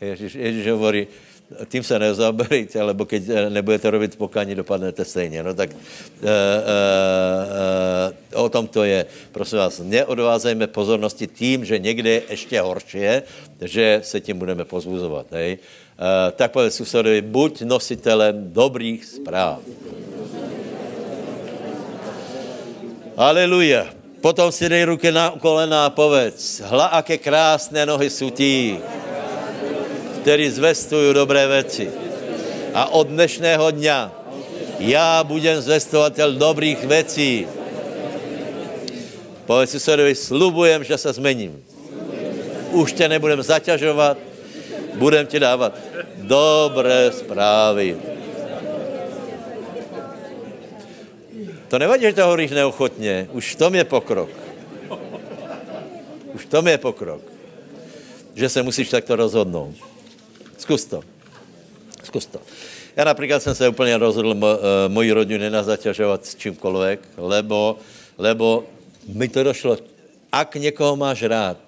[0.00, 1.06] Ježíš, Ježíš hovorí,
[1.68, 5.42] tím se nezaberejte, lebo keď eh, nebudete robit pokání, dopadnete stejně.
[5.42, 6.32] No tak e, e,
[8.32, 9.06] e, o tom to je.
[9.32, 13.04] Prosím vás, neodvázejme pozornosti tím, že někde je ještě horší,
[13.60, 15.26] že se tím budeme pozbuzovat.
[15.32, 15.58] E,
[16.32, 19.60] tak povedz susedovi, buď nositelem dobrých zpráv.
[23.16, 24.03] Aleluja.
[24.24, 28.80] Potom si dej ruky na kolena a povedz, hla, aké krásné nohy jsou tí,
[30.24, 31.92] který zvestují dobré věci.
[32.72, 34.12] A od dnešného dňa
[34.80, 37.46] já budem zvestovatel dobrých věcí.
[39.44, 41.60] Povedz si sedovi, slubujem, že se zmením.
[42.72, 44.16] Už tě nebudem zaťažovat,
[44.96, 45.76] budem ti dávat
[46.16, 48.13] dobré zprávy.
[51.68, 53.28] To nevadí, že to hovoríš neochotně.
[53.32, 54.30] Už v tom je pokrok.
[56.34, 57.22] Už v tom je pokrok.
[58.34, 59.74] Že se musíš takto rozhodnout.
[60.58, 61.02] Zkus to.
[62.02, 62.40] Zkus to.
[62.96, 64.58] Já například jsem se úplně rozhodl uh,
[64.88, 67.78] moji rodinu nenazaťažovat s čímkoliv, lebo,
[68.18, 68.64] lebo
[69.08, 69.78] mi to došlo,
[70.32, 71.58] ak někoho máš rád,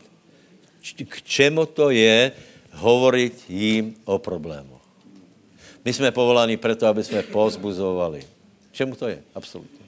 [1.09, 2.33] k čemu to je
[2.73, 4.79] hovoriť jim o problému.
[5.85, 8.23] My jsme povoláni proto, aby jsme pozbuzovali.
[8.73, 9.23] Čemu to je?
[9.35, 9.86] Absolutně.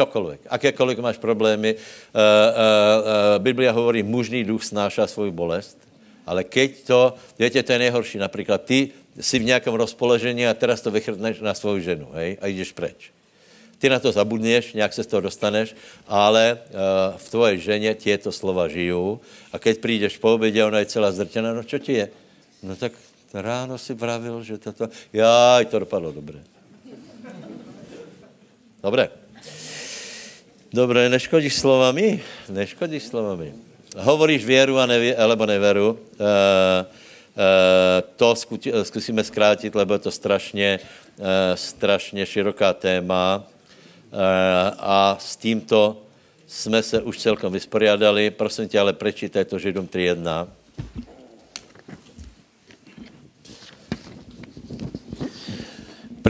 [0.00, 0.40] Čokoliv.
[0.48, 1.76] Akékoliv máš problémy.
[1.76, 5.76] Uh, uh, uh, Biblia hovorí, mužný duch snáša svou bolest,
[6.24, 7.00] ale keď to,
[7.36, 8.16] víte, to je nejhorší.
[8.16, 12.48] Například ty jsi v nějakém rozpoložení a teraz to vychrtneš na svou ženu, hej, a
[12.48, 13.12] jdeš preč.
[13.76, 15.76] Ty na to zabudneš, nějak se z toho dostaneš,
[16.08, 16.58] ale
[17.16, 19.20] v tvoje ženě tieto slova žijou
[19.52, 22.08] a keď přijdeš po obědě, ona je celá zdrtěná, no čo ti je?
[22.64, 22.92] No tak
[23.36, 26.40] ráno si pravil, že toto, já, to dopadlo dobře.
[28.80, 29.19] Dobré.
[30.70, 32.22] Dobré, neškodíš slovami?
[32.46, 33.50] Neškodíš slovami.
[33.98, 35.98] Hovoríš věru a nevě, alebo neveru.
[35.98, 38.34] E, e, to
[38.82, 40.78] zkusíme zkrátit, lebo je to strašně,
[41.18, 43.42] e, strašně široká téma.
[43.42, 43.50] E,
[44.78, 45.98] a s tímto
[46.46, 48.30] jsme se už celkom vysporiadali.
[48.30, 50.46] Prosím tě, ale prečítaj to Židům 3.1.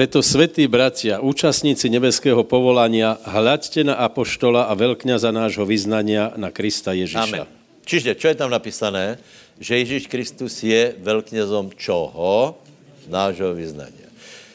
[0.01, 6.97] Preto, svetí bratia, účastníci nebeského povolania, hľaďte na apoštola a veľkňaza nášho vyznania na Krista
[6.97, 7.45] Ježíša.
[7.45, 7.45] Amen.
[7.85, 9.21] Čiže, čo je tam napísané?
[9.61, 12.57] Že Ježíš Kristus je veľkňazom čoho?
[13.13, 14.09] Nášho vyznania.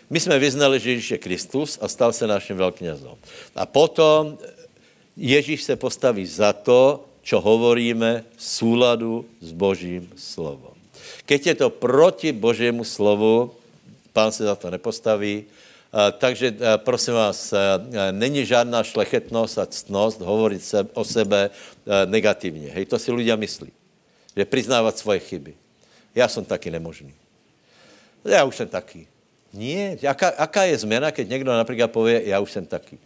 [0.10, 3.14] My jsme vyznali, že Ježíš je Kristus a stal se naším velkňazom.
[3.54, 4.42] A potom
[5.14, 10.74] Ježíš se postaví za to, čo hovoríme v súladu s Božím slovom.
[11.30, 13.54] Keď je to proti Božiemu slovu,
[14.16, 15.44] pán se za to nepostaví.
[16.18, 17.54] Takže prosím vás,
[18.12, 21.50] není žádná šlechetnost a ctnost hovorit se, o sebe
[22.06, 22.72] negativně.
[22.72, 23.72] Hej, to si lidé myslí.
[24.36, 25.54] Že přiznávat svoje chyby.
[26.16, 27.14] Já jsem taky nemožný.
[28.26, 29.08] Já už jsem taky.
[29.54, 32.98] Nie, aká, aká je změna, keď někdo například pově, já už jsem taky.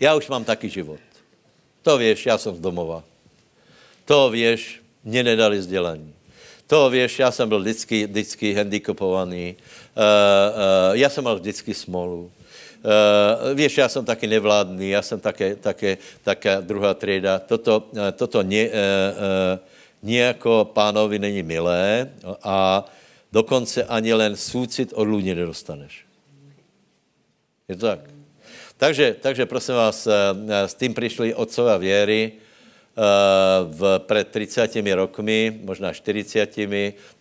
[0.00, 1.00] Já už mám taky život.
[1.82, 3.04] To víš, já jsem z domova.
[4.04, 6.14] To víš, mě nedali vzdělání.
[6.66, 9.56] To víš, já jsem byl vždycky, vždycky handicapovaný.
[9.96, 12.32] Uh, uh, já jsem mal vždycky smolu.
[12.84, 17.38] Uh, víš, já jsem taky nevládný, já jsem také, také, také druhá třída.
[17.38, 17.84] Toto,
[18.16, 19.58] toto ně, uh, uh,
[20.02, 22.10] nějako pánovi není milé
[22.42, 22.84] a
[23.32, 26.04] dokonce ani len súcit od lidí nedostaneš.
[27.68, 28.00] Je to tak?
[28.76, 30.08] Takže, takže prosím vás,
[30.66, 32.32] s tím přišli otcové věry,
[33.70, 36.56] v, před 30 rokmi, možná 40,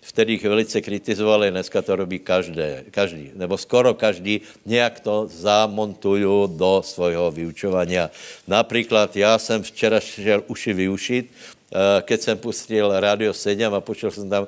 [0.01, 6.49] vtedy ich velice kritizovali, dneska to robí každé, každý, nebo skoro každý, nějak to zamontují
[6.57, 8.09] do svojho vyučovania.
[8.47, 14.11] Například já jsem včera šel uši vyušit, eh, keď jsem pustil Radio 7 a počul
[14.11, 14.47] jsem tam,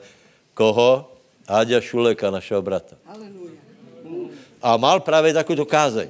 [0.54, 1.10] koho?
[1.48, 2.96] Áďa Šuleka, našeho brata.
[4.62, 6.08] A mal právě takovou kázeň.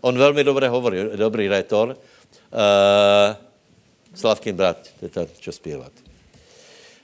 [0.00, 1.88] On velmi dobře hovorí, dobrý retor.
[2.52, 3.36] Uh,
[4.14, 5.92] Slavkin brat, to je to, čo zpívat.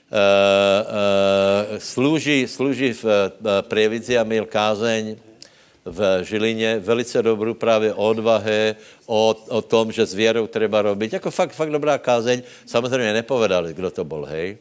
[0.09, 5.17] Uh, uh, slouží, slouží v uh, Prievidzi a měl kázeň
[5.85, 11.13] v Žilině, velice dobrou právě o odvahe, o, o tom, že s věrou treba robiť.
[11.13, 12.41] Jako fakt, fakt dobrá kázeň.
[12.65, 14.57] Samozřejmě nepovedali, kdo to byl, hej.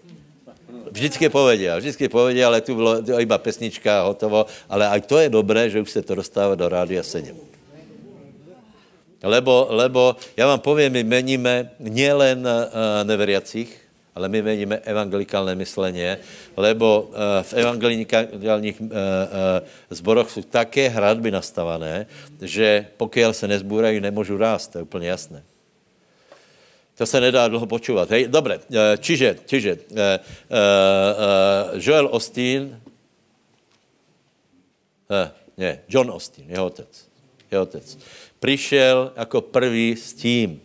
[0.90, 4.48] Vždycky povedia, vždycky povedia, ale tu bylo iba pesnička hotovo.
[4.68, 7.47] Ale aj to je dobré, že už se to dostává do Rádia 7.
[9.22, 16.18] Lebo, lebo já vám povím, my meníme nielen uh, neveriacích, ale my meníme evangelikálné mysleně,
[16.56, 18.88] lebo uh, v evangelikálních uh,
[19.90, 22.06] zboroch jsou také hradby nastavené,
[22.42, 25.42] že pokud se nezbůrají, nemůžu rást, to je úplně jasné.
[26.98, 28.10] To se nedá dlouho počúvat.
[28.10, 28.58] Hej, dobre,
[28.98, 29.78] čiže, čiže
[31.74, 32.80] Joel Austin,
[35.10, 37.08] uh, ne, John Austin, jeho otec,
[37.50, 37.98] jeho otec,
[38.40, 40.60] přišel jako prvý s tím.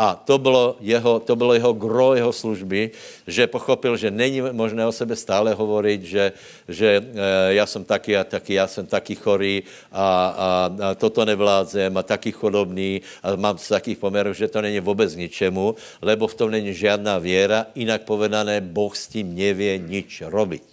[0.00, 2.90] A to bylo jeho, to bylo jeho gro jeho služby,
[3.26, 6.32] že pochopil, že není možné o sebe stále hovorit, že,
[6.68, 9.62] že e, já jsem taky a taky, já jsem taky chorý
[9.92, 14.64] a, a, a toto nevládzem a taky chodobný a mám z takých pomerů, že to
[14.64, 19.78] není vůbec ničemu, lebo v tom není žádná věra, jinak povedané, Boh s tím nevě
[19.78, 20.64] nič robiť.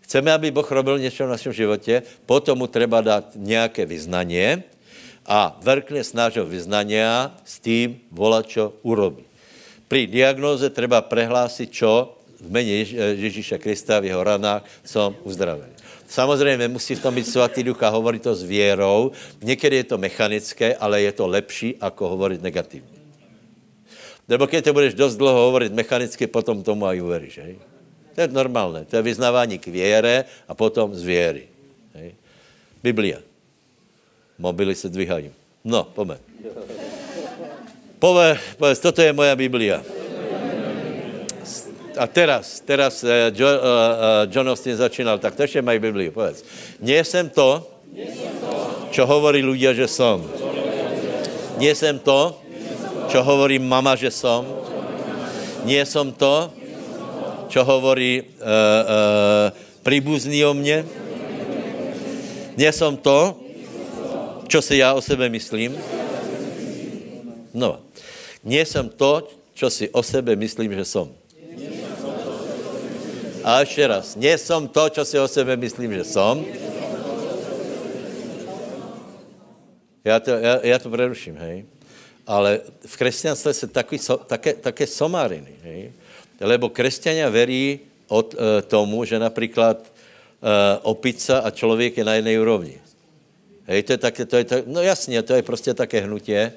[0.00, 4.62] Chceme, aby Boh robil něco v našem životě, potom mu treba dát nějaké vyznanie,
[5.26, 9.26] a vrkne z nášho vyznania s tým volat, čo urobí.
[9.90, 12.86] Pri diagnóze treba prehlásit, čo v mene
[13.18, 15.76] Ježíša Krista v jeho ranách som uzdravený.
[16.06, 19.10] Samozřejmě musí v tom být svatý duch a hovorit to s věrou.
[19.42, 22.96] Někdy je to mechanické, ale je to lepší, ako hovorit negativně.
[24.28, 27.38] Nebo když to budeš dost dlouho hovorit mechanicky, potom tomu aj uveríš.
[27.38, 27.58] Hej?
[28.14, 28.84] To je normálné.
[28.84, 31.44] To je vyznávání k věre a potom z věry.
[31.94, 32.14] Hej?
[32.82, 33.18] Biblia.
[34.38, 35.30] Mobily se dvíhají.
[35.64, 36.18] No, pojďme.
[37.98, 39.80] Pove, povedz, toto je moja Biblia.
[41.96, 46.44] A teraz, teraz uh, jo, uh, John Austin začínal, tak to ještě mají Bibliu, povedz.
[46.80, 47.64] Nie jsem to,
[48.92, 50.20] čo hovorí ľudia, že som.
[51.56, 52.36] Nie jsem to,
[53.08, 54.44] čo hovorí mama, že som.
[55.64, 56.52] Nie som to,
[57.48, 59.46] čo hovorí uh, uh,
[59.80, 60.84] príbuzný o mne.
[62.60, 63.45] Nie som to,
[64.48, 65.76] čo si já o sebe myslím?
[67.54, 67.80] No,
[68.44, 71.08] nie jsem to, čo si o sebe myslím, že som.
[73.46, 76.44] A ještě raz, nie jsem to, čo si o sebe myslím, že som.
[80.04, 81.64] Já to, já, já to preruším, hej.
[82.26, 85.92] Ale v křesťanství se takový, také, také somáriny, hej.
[86.40, 89.88] Lebo křesťania verí od e, tomu, že například e,
[90.82, 92.85] opica a člověk je na jedné úrovni.
[93.66, 96.52] Hej, to je také, to je tak, no jasně, to je prostě také hnutě.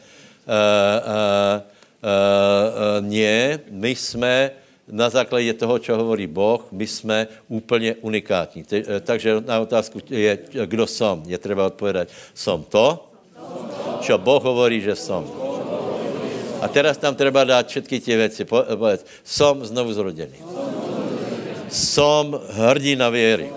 [0.45, 1.61] Uh, uh,
[2.05, 4.51] uh, nie, my jsme
[4.87, 8.63] na základě toho, co hovorí Boh, my jsme úplně unikátní.
[8.63, 13.09] Te, takže na otázku je, kdo som, je třeba odpovědět, som to,
[14.01, 15.25] co Boh hovorí, že som.
[16.61, 18.45] A teraz tam treba dát všetky ty věci.
[18.45, 20.43] Povedz, som znovu zrodený.
[21.71, 23.47] Som hrdina věry.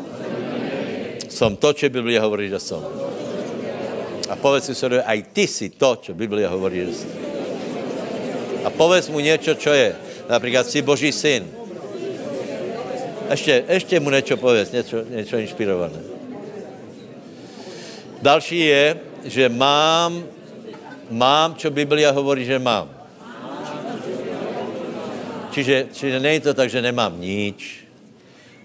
[1.28, 3.11] Som to, co Biblia hovorí, že som.
[4.32, 7.08] A povedz si sobie, aj ty si to, čo Biblia hovorí, že si.
[8.64, 9.92] A povedz mu něco, čo je.
[10.24, 11.44] Například si Boží syn.
[13.30, 16.00] Ještě, ještě mu něco povedz, něco, něco inspirované.
[18.22, 20.24] Další je, že mám,
[21.10, 22.88] mám, čo Biblia hovorí, že mám.
[25.52, 27.84] Čiže, čiže není to tak, že nemám nič,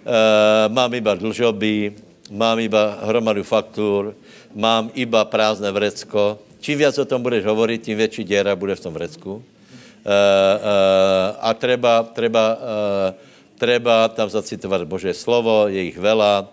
[0.07, 1.91] uh, mám iba dlžoby,
[2.31, 4.15] mám iba hromadu faktur,
[4.57, 6.41] mám iba prázdné vrecko.
[6.57, 9.37] Čím víc o tom budeš hovorit, tím větší děra bude v tom vrecku.
[9.37, 13.13] Uh, uh, a treba, treba, uh,
[13.59, 16.49] treba tam zacitovat Bože slovo, je jich vela.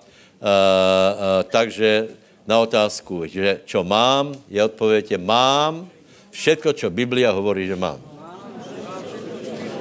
[1.49, 2.13] Takže
[2.45, 5.89] na otázku, že čo mám, je odpověď, mám
[6.29, 7.97] všetko, čo Biblia hovorí, že mám.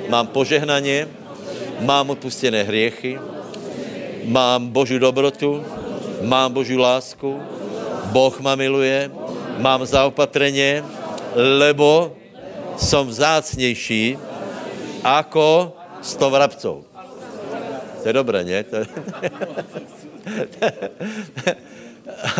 [0.07, 1.07] Mám požehnaně,
[1.83, 3.19] mám odpustené hriechy,
[4.23, 5.59] mám Boží dobrotu,
[6.23, 7.43] mám Boží lásku,
[8.13, 9.09] Boh ma miluje,
[9.57, 10.85] mám zaopatreně,
[11.33, 12.13] lebo
[12.77, 14.17] som vzácnější
[15.01, 16.85] ako sto vrabcov.
[18.01, 18.63] To je dobré, ne?
[18.63, 18.77] To.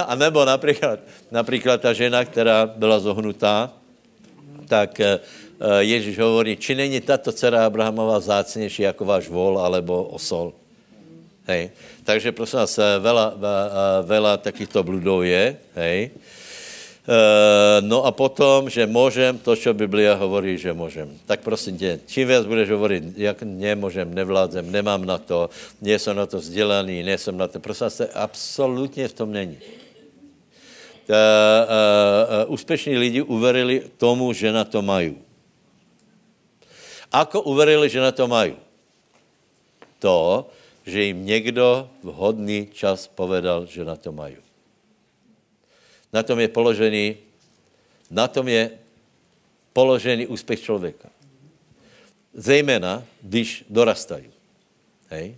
[0.08, 1.00] A nebo například,
[1.32, 3.72] například ta žena, která byla zohnutá,
[4.68, 5.20] tak eh,
[5.80, 10.54] Ježíš hovorí, či není tato dcera Abrahamova zácnější jako váš vol alebo osol.
[11.44, 11.76] Hej.
[12.08, 13.28] Takže prosím vás, veľa,
[14.08, 16.12] veľa takýchto bludov je, hej.
[17.04, 21.20] Uh, no a potom, že můžem to, co Biblia hovorí, že můžem.
[21.28, 25.50] Tak prosím tě, čím víc budeš hovorit, jak nemůžem, nevládzem, nemám na to,
[25.82, 29.60] nejsem na to vzdělaný, nejsem na to, prosím vás, absolutně v tom není.
[29.60, 35.20] Uh, uh, uh, úspěšní lidi uverili tomu, že na to mají.
[37.12, 38.56] Ako uverili, že na to mají?
[40.00, 40.48] To,
[40.86, 44.38] že jim někdo v hodný čas povedal, že na to mají.
[46.14, 47.18] Na tom je položený,
[48.12, 48.72] na tom je
[49.74, 51.10] položený úspěch člověka.
[52.34, 54.30] Zejména, když dorastají.
[55.10, 55.36] Hej?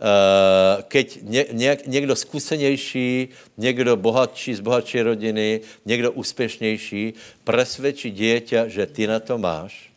[0.00, 7.14] Uh, keď ně, ně, někdo zkusenější, někdo bohatší z bohatší rodiny, někdo úspěšnější
[7.44, 9.92] presvědčí dieťa, že ty na to máš,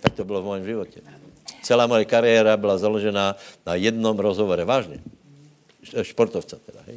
[0.00, 1.00] tak to bylo v mém životě.
[1.66, 3.34] Celá moje kariéra byla založená
[3.66, 4.62] na jednom rozhovore.
[4.62, 5.02] Vážně.
[6.02, 6.94] Športovca teda, hej?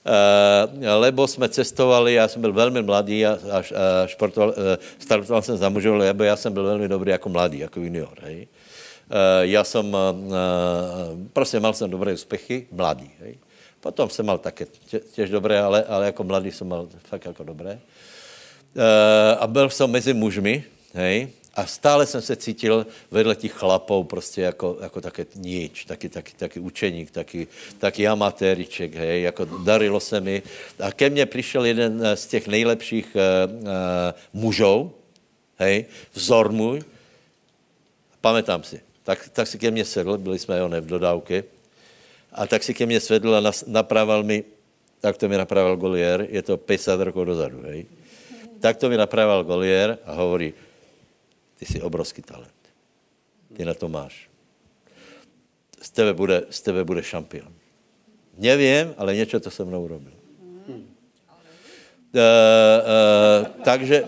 [0.00, 4.54] Uh, lebo jsme cestovali, já jsem byl velmi mladý a, a, a športoval, uh,
[4.98, 8.16] startoval jsem za mužů, lebo já jsem byl velmi dobrý jako mladý, jako junior.
[8.20, 8.48] Hej?
[9.08, 9.96] Uh, já jsem,
[11.32, 13.10] prostě mal jsem dobré úspěchy, mladý.
[13.20, 13.38] Hej?
[13.80, 17.44] Potom jsem mal také tě, těž dobré, ale, ale jako mladý jsem mal fakt jako
[17.44, 17.80] dobré.
[19.38, 20.64] A byl jsem mezi mužmi,
[20.94, 21.28] hej?
[21.54, 26.32] A stále jsem se cítil vedle těch chlapů prostě jako, jako také nič, taky, taky,
[26.36, 27.46] taky učeník, taky,
[27.78, 30.42] taky amatériček, hej, jako darilo se mi.
[30.78, 33.68] A ke mně přišel jeden z těch nejlepších uh, uh,
[34.32, 34.92] mužů,
[35.58, 35.84] hej,
[36.14, 36.82] vzor můj,
[38.20, 41.44] pamätám si, tak, tak si ke mně sedl, byli jsme jo ne v dodávce,
[42.32, 44.44] a tak si ke mně svedl a nas, naprával mi,
[45.00, 47.86] tak to mi napravil Golier, je to 50 rokov dozadu, hej.
[48.60, 50.54] Tak to mi napravil Golier a hovorí,
[51.60, 52.52] ty jsi obrovský talent.
[53.56, 54.30] Ty na to máš.
[55.82, 57.52] Z tebe bude, z tebe bude šampion.
[58.38, 60.12] Nevím, ale něco to se mnou urobil.
[60.68, 60.76] Hmm.
[60.76, 60.82] Uh,
[62.16, 62.20] uh,
[63.64, 64.00] takže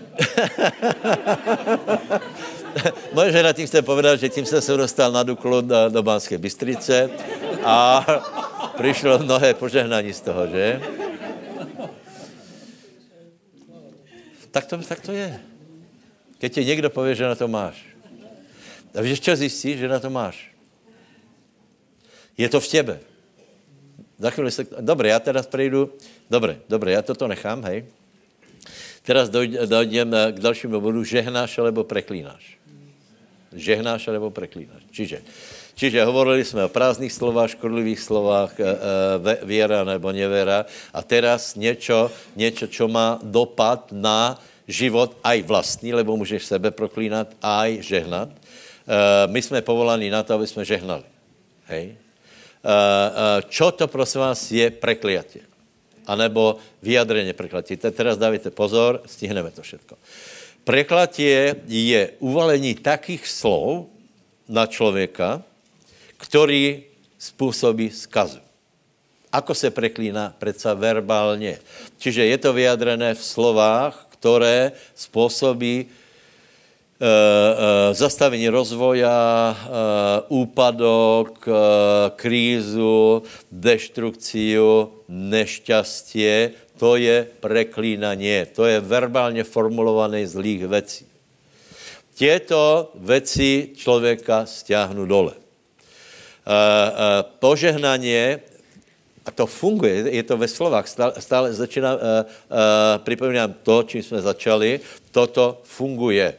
[3.13, 6.37] moje žena tím chce povedat, že tím jsem se dostal na Duklu do, do Banské
[6.37, 7.09] Bystrice
[7.63, 8.05] a
[8.77, 10.81] přišlo mnohé požehnání z toho, že?
[14.51, 15.52] Tak to, tak to je.
[16.43, 17.79] Keď ti někdo pově, že na to máš.
[18.91, 20.51] A víš, čo zjistí, že na to máš?
[22.35, 22.95] Je to v těbe.
[24.19, 24.67] Za chvíli se...
[24.83, 25.95] Dobre, já teraz prejdu...
[26.27, 27.87] Dobre, dobre, já toto nechám, hej.
[29.07, 30.99] Teraz dojdem k dalšímu bodu.
[31.03, 32.59] Žehnáš alebo preklínáš.
[33.55, 34.83] Žehnáš alebo preklínáš.
[34.91, 35.23] Čiže,
[35.79, 40.67] čiže hovorili jsme o prázdných slovách, škodlivých slovách, e, e, věra nebo nevěra.
[40.91, 47.35] A teraz něco, něco, čo má dopad na život aj vlastní, lebo můžeš sebe proklínat,
[47.41, 48.29] aj žehnat.
[48.29, 51.03] Uh, my jsme povolaní na to, aby jsme žehnali.
[51.65, 51.95] Hej?
[52.63, 55.39] Uh, uh, čo to, prosím vás, je prekliatě?
[56.07, 57.77] A nebo vyjadreně prekliatě.
[57.77, 59.95] Teraz dávajte pozor, stihneme to všetko.
[60.63, 63.87] Preklatie je uvalení takých slov
[64.47, 65.43] na člověka,
[66.17, 66.83] který
[67.19, 68.39] způsobí skazu.
[69.31, 70.35] Ako se preklíná?
[70.39, 71.59] Predsa verbálně.
[71.97, 75.91] Čiže je to vyjadrené v slovách, které způsobí uh, uh,
[77.91, 81.43] zastavení rozvoja, uh, úpadok,
[82.15, 83.19] krízu,
[83.51, 91.05] deštrukciu, nešťastie, to je preklínanie, to je verbálně formulované zlých věcí.
[92.15, 95.33] Těto věci člověka stiahnu dole.
[97.39, 98.52] Požehnanie
[99.25, 104.03] a to funguje, je to ve slovách, stále, stále začíná, uh, uh, připomínám to, čím
[104.03, 104.79] jsme začali,
[105.11, 106.35] toto funguje.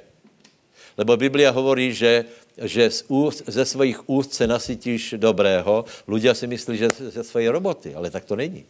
[0.97, 2.25] Lebo Biblia hovorí, že,
[2.61, 5.85] že z úst, ze svých úst se nasytíš dobrého.
[6.07, 8.63] Ľudia si myslí, že ze své roboty, ale tak to není.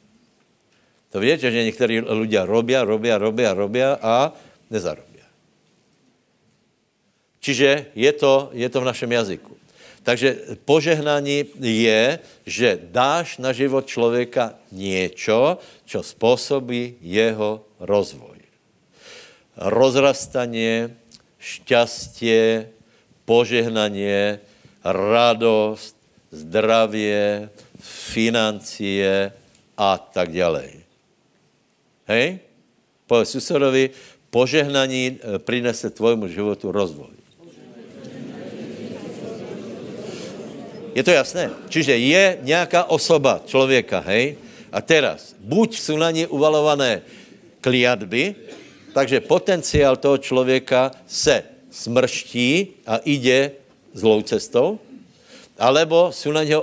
[1.13, 4.33] To víte, že někteří lidé robí, robí, robí, robí a
[4.71, 5.15] nezarobí.
[7.45, 9.53] Čiže je to, je to v našem jazyku.
[10.05, 18.37] Takže požehnání je, že dáš na život člověka něco, co způsobí jeho rozvoj.
[19.57, 20.93] Rozrastanie,
[21.41, 22.69] šťastie,
[23.25, 24.45] požehnanie,
[24.85, 25.97] radost,
[26.29, 27.49] zdravie,
[27.81, 29.33] financie
[29.79, 30.85] a tak dále.
[32.05, 32.45] Hej?
[33.09, 33.91] Povedz susedovi,
[34.29, 37.14] požehnaní eh, prinese tvojmu životu rozvoj.
[40.95, 41.51] Je to jasné?
[41.69, 44.39] Čiže je nějaká osoba člověka, hej?
[44.73, 47.03] A teraz, buď jsou na ní uvalované
[47.61, 48.35] kliatby,
[48.95, 53.51] takže potenciál toho člověka se smrští a ide
[53.95, 54.79] zlou cestou,
[55.59, 56.63] alebo jsou na něho,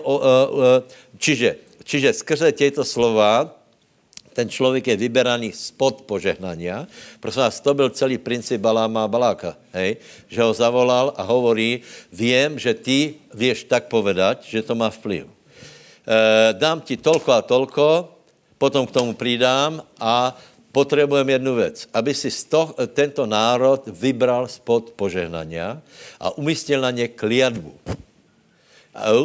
[1.17, 3.60] čiže, čiže skrze těto slova
[4.33, 6.87] ten člověk je vyberaný spod požehnania.
[7.19, 9.97] Prosím vás, to byl celý princip Baláma a Baláka, hej?
[10.27, 15.27] že ho zavolal a hovorí, vím, že ty věš tak povedať, že to má vplyv.
[15.27, 15.29] E,
[16.53, 18.07] dám ti tolko a tolko,
[18.57, 20.37] potom k tomu přidám a
[20.71, 25.81] potřebujeme jednu věc, aby si to, tento národ vybral spod požehnania
[26.19, 27.73] a umístil na ně kliatbu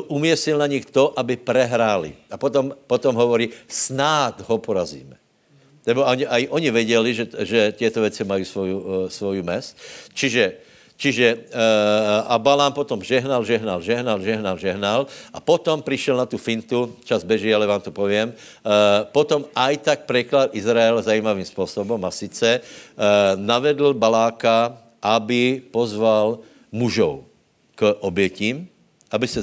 [0.06, 2.14] umiesil na nich to, aby prehráli.
[2.30, 5.18] A potom, potom hovorí, snad ho porazíme.
[5.86, 9.70] Nebo ani, aj oni věděli, že, že těto věci mají svoju, uh, svoju mes.
[10.14, 10.58] Čiže,
[10.98, 15.00] čiže uh, a Balám potom žehnal, žehnal, žehnal, žehnal, žehnal
[15.30, 19.78] a potom přišel na tu fintu, čas beží, ale vám to povím, uh, potom aj
[19.78, 22.60] tak preklad Izrael zajímavým způsobem a sice
[23.38, 26.42] navedl Baláka, aby pozval
[26.74, 27.30] mužov
[27.78, 28.66] k obětím,
[29.10, 29.42] aby se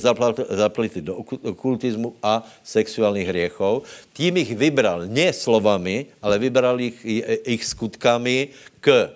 [0.49, 3.83] zapletli do okultismu a sexuálních hriechov.
[4.13, 6.99] Tím ich vybral ne slovami, ale vybral ich,
[7.47, 9.09] ich skutkami k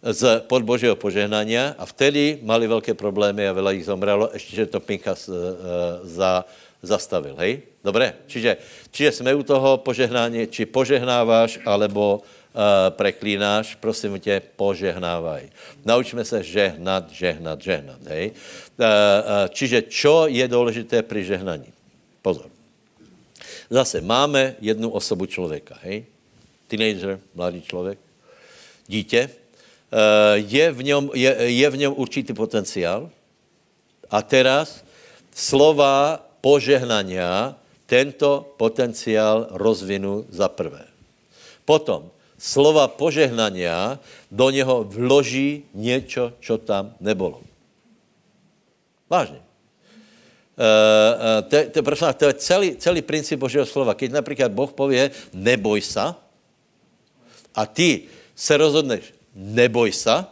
[0.00, 4.66] z pod Božího požehnania a vtedy mali velké problémy a veľa jich zomrelo, ještě, že
[4.66, 5.36] to Pinchas uh,
[6.08, 6.44] za,
[6.80, 7.68] zastavil, hej?
[7.84, 8.56] Dobré, čiže,
[8.90, 12.24] čiže jsme u toho požehnání, či požehnáváš, alebo
[12.90, 15.50] preklínáš, prosím tě, požehnávaj.
[15.84, 18.30] Naučme se žehnat, žehnat, žehnat, hej.
[18.30, 21.70] Uh, uh, čiže čo je důležité při žehnaní?
[22.22, 22.50] Pozor.
[23.70, 26.04] Zase máme jednu osobu člověka, hej.
[26.66, 27.98] Teenager, mladý člověk,
[28.86, 29.30] dítě.
[30.34, 33.10] Je, v něm, je, je v něm určitý potenciál
[34.10, 34.84] a teraz
[35.34, 40.86] slova požehnania tento potenciál rozvinu za prvé.
[41.66, 42.10] Potom
[42.40, 44.00] slova požehnania
[44.32, 47.44] do něho vloží něco, čo tam nebolo.
[49.10, 49.44] Vážně.
[50.60, 53.94] Uh, to, to, prosím, to je celý, celý princip Božího slova.
[53.94, 56.16] Keď například Boh pově, neboj sa,
[57.54, 60.28] a ty se rozhodneš, neboj sa,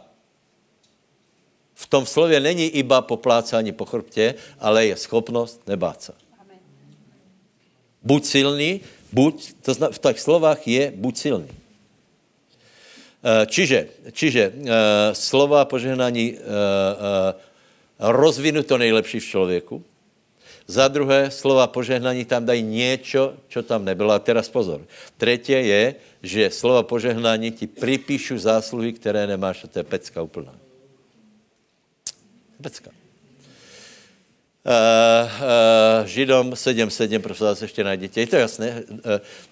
[1.73, 6.13] v tom slově není iba poplácání po chrbtě, ale je schopnost nebát se.
[8.03, 8.81] Buď silný,
[9.11, 11.58] buď, to zna, v těch slovách je buď silný.
[13.19, 14.71] Eh, čiže, čiže uh,
[15.11, 16.39] slova požehnání uh,
[17.99, 19.83] rozvinu to nejlepší v člověku.
[20.67, 24.11] Za druhé, slova požehnání tam dají něco, co tam nebylo.
[24.15, 24.81] A teraz pozor.
[25.17, 29.67] Třetí je, že slova požehnání ti připíšu zásluhy, které nemáš.
[29.67, 30.55] To je pecka úplná.
[32.61, 32.91] Pecka.
[34.63, 38.19] Uh, uh, Židom 7.7, prosím vás, ještě najděte.
[38.19, 38.83] Je to jasné?
[38.89, 38.99] Uh,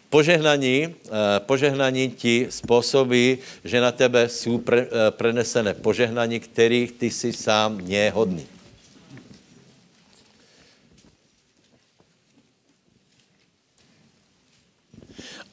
[0.10, 0.94] požehnaní, uh,
[1.40, 7.82] požehnaní ti způsobí, že na tebe jsou pre, uh, prenesené požehnaní, kterých ty si sám
[7.88, 8.46] nehodný.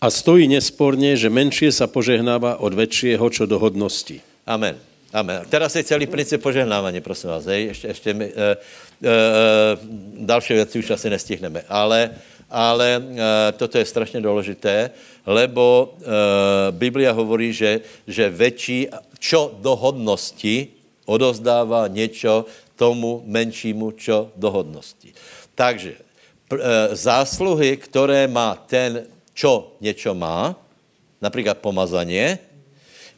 [0.04, 4.20] A stojí nesporně, že menšie sa požehnává od väčšieho čo do hodnosti.
[4.44, 4.76] Amen.
[5.14, 5.48] Amen.
[5.48, 7.46] Teraz je celý princip požehnávání, prosím vás.
[7.46, 7.64] Hej.
[7.64, 8.56] Ještě, ještě my, e, e,
[10.18, 11.62] další věci už asi nestihneme.
[11.68, 12.10] Ale,
[12.54, 13.02] ale e,
[13.58, 14.90] toto je strašně důležité,
[15.26, 16.06] lebo e,
[16.70, 20.70] Biblia hovorí, že, že väčší, čo do hodnosti
[21.10, 22.46] odozdává něco
[22.78, 25.10] tomu menšímu, čo do hodnosti.
[25.58, 25.98] Takže
[26.46, 29.02] pr, e, zásluhy, které má ten,
[29.34, 30.54] čo něco má,
[31.18, 32.38] například pomazaně,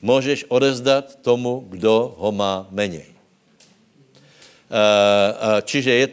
[0.03, 3.16] můžeš odezdat tomu, kdo ho má menej.
[5.63, 6.09] Čiže je,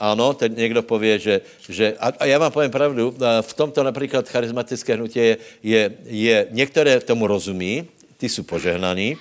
[0.00, 4.94] ano, teď někdo pově, že, že a já vám povím pravdu, v tomto například charismatické
[4.94, 7.84] hnutí je, je, je některé tomu rozumí,
[8.16, 9.16] ty jsou požehnaní,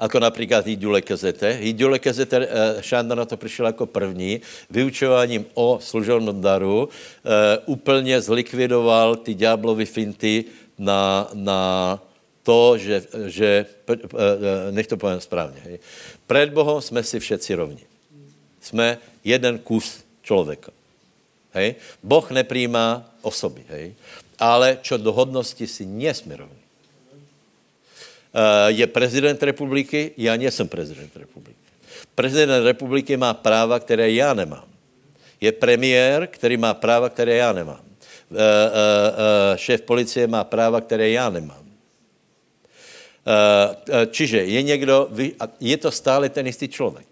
[0.00, 1.52] jako například Hidule Kezete.
[1.52, 2.48] Hidule Kezete,
[2.80, 4.40] Šanda na to přišel jako první,
[4.70, 6.88] vyučováním o služebnom daru,
[7.66, 10.44] úplně zlikvidoval ty ďáblovy finty
[10.78, 11.98] na, na
[12.42, 15.78] to, že, že eh, eh, nech to povím správně, hej.
[16.26, 17.84] před Bohem jsme si všetci rovni.
[18.60, 20.72] Jsme jeden kus člověka.
[21.52, 21.74] Hej.
[22.02, 23.94] Boh nepřijímá osoby, hej.
[24.38, 26.62] ale čo do hodnosti si nesmí rovni.
[28.32, 31.60] Uh, je prezident republiky, já nejsem prezident republiky.
[32.14, 34.64] Prezident republiky má práva, které já nemám.
[35.40, 37.84] Je premiér, který má práva, které já nemám.
[39.56, 41.61] Šéf policie má práva, které já nemám.
[43.22, 45.08] Eh, eh, čiže je někdo,
[45.60, 47.06] je to stále ten jistý člověk.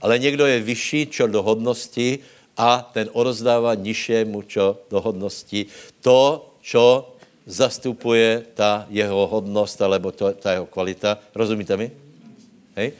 [0.00, 2.18] Ale někdo je vyšší čo do hodnosti
[2.56, 5.66] a ten odozdává nižšímu čo do hodnosti
[5.98, 7.14] to, čo
[7.46, 11.18] zastupuje ta jeho hodnost, alebo to, ta jeho kvalita.
[11.34, 11.90] Rozumíte mi?
[12.78, 12.92] Hej?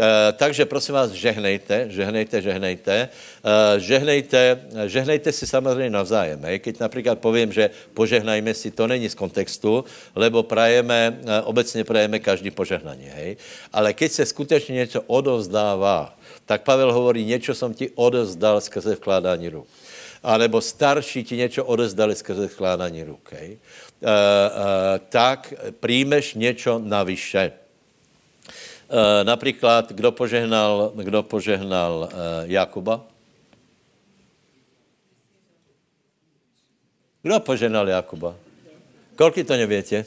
[0.00, 2.94] E, takže prosím vás, žehnejte, žehnejte, žehnejte.
[2.96, 6.40] E, žehnejte, žehnejte si samozřejmě navzájem.
[6.44, 6.58] Hej?
[6.58, 9.84] Keď například povím, že požehnajme si, to není z kontextu,
[10.16, 13.12] lebo prajeme, e, obecně prajeme každý požehnaní.
[13.12, 13.36] Hej?
[13.72, 19.48] Ale keď se skutečně něco odovzdává, tak Pavel hovorí, něco jsem ti odozdal skrze vkládání
[19.48, 19.68] ruk.
[20.22, 23.32] A nebo starší ti něco odezdali skrze vkládání ruk.
[23.32, 23.50] Hej?
[23.52, 23.58] E,
[24.08, 27.59] e, tak príjmeš něco navyše.
[28.90, 33.06] Uh, například, kdo požehnal, kdo požehnal uh, Jakuba?
[37.22, 38.34] Kdo požehnal Jakuba?
[39.16, 40.04] Kolik to nevětě?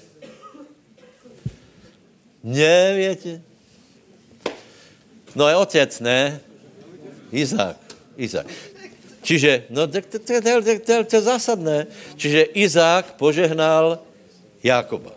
[2.43, 3.41] Nevětě?
[5.35, 6.39] No je otec, ne?
[7.31, 7.77] Izák.
[8.17, 8.47] Izák.
[9.21, 11.87] Čiže, no to, je zásadné.
[12.19, 14.03] Čiže Izák požehnal
[14.63, 15.15] Jakoba.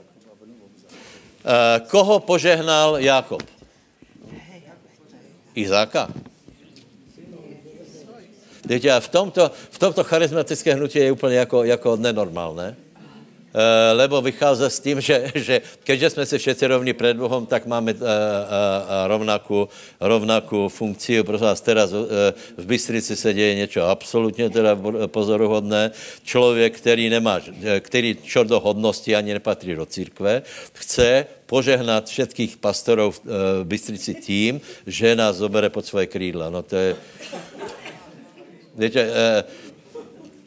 [1.43, 3.56] Uh, koho požehnal Jakob?
[5.57, 6.13] Izáka.
[8.69, 12.77] Víte, a v tomto, v tomto charizmatické hnutí je úplně jako, jako nenormálné.
[13.57, 17.67] Eh, lebo vychází s tím, že, že keďže jsme si všetci rovní před Bohem, tak
[17.67, 18.07] máme uh, uh,
[19.07, 19.69] rovnakou,
[20.01, 21.23] rovnakou funkci.
[21.23, 21.93] Prosím vás, teraz
[22.57, 24.77] v Bystrici se děje něco absolutně teda
[25.07, 25.91] pozoruhodné.
[26.25, 27.41] Člověk, který nemá,
[27.81, 30.43] který čo do hodnosti ani nepatří do církve,
[30.73, 33.21] chce požehnat všetkých pastorů v
[33.65, 36.51] Bystrici tím, že nás zobere pod svoje krídla.
[36.51, 36.97] No to je...
[38.77, 39.11] Víte,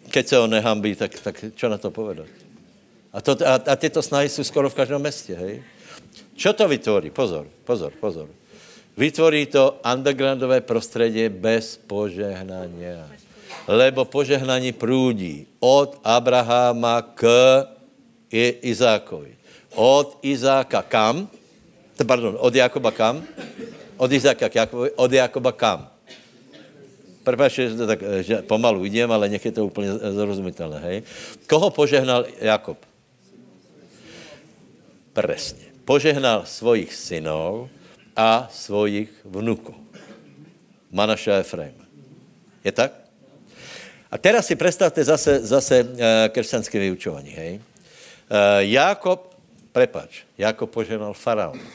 [0.10, 2.49] keď se ho nehambí, tak, tak čo na to povedat?
[3.14, 5.64] A, to, a, a tyto snahy jsou skoro v každém městě, hej?
[6.36, 7.10] Čo to vytvoří?
[7.10, 8.30] Pozor, pozor, pozor.
[8.98, 12.86] Vytvoří to undergroundové prostředí bez požehnání.
[13.68, 17.28] Lebo požehnání průdí od Abraháma k
[18.62, 19.36] Izákovi.
[19.76, 21.28] Od Izáka kam?
[22.08, 23.24] Pardon, od Jakoba kam?
[23.98, 25.90] Od Izáka k Jakobovi, od Jakoba kam?
[27.24, 30.80] Prepačte, že tak že pomalu vidím, ale nech je to úplně zrozumitelné.
[30.80, 30.98] Hej?
[31.48, 32.89] Koho požehnal Jakob?
[35.22, 35.66] Presně.
[35.86, 37.68] Požehnal svojich synov
[38.16, 39.76] a svojich vnuků.
[40.92, 41.84] Manaša a Efraima.
[42.64, 42.92] Je tak?
[44.12, 46.00] A teraz si představte zase, zase uh,
[46.30, 47.54] křesťanské vyučování, hej?
[47.56, 47.62] Uh,
[48.60, 49.36] Jákob,
[49.72, 51.68] prepač, Jákob požehnal faraona.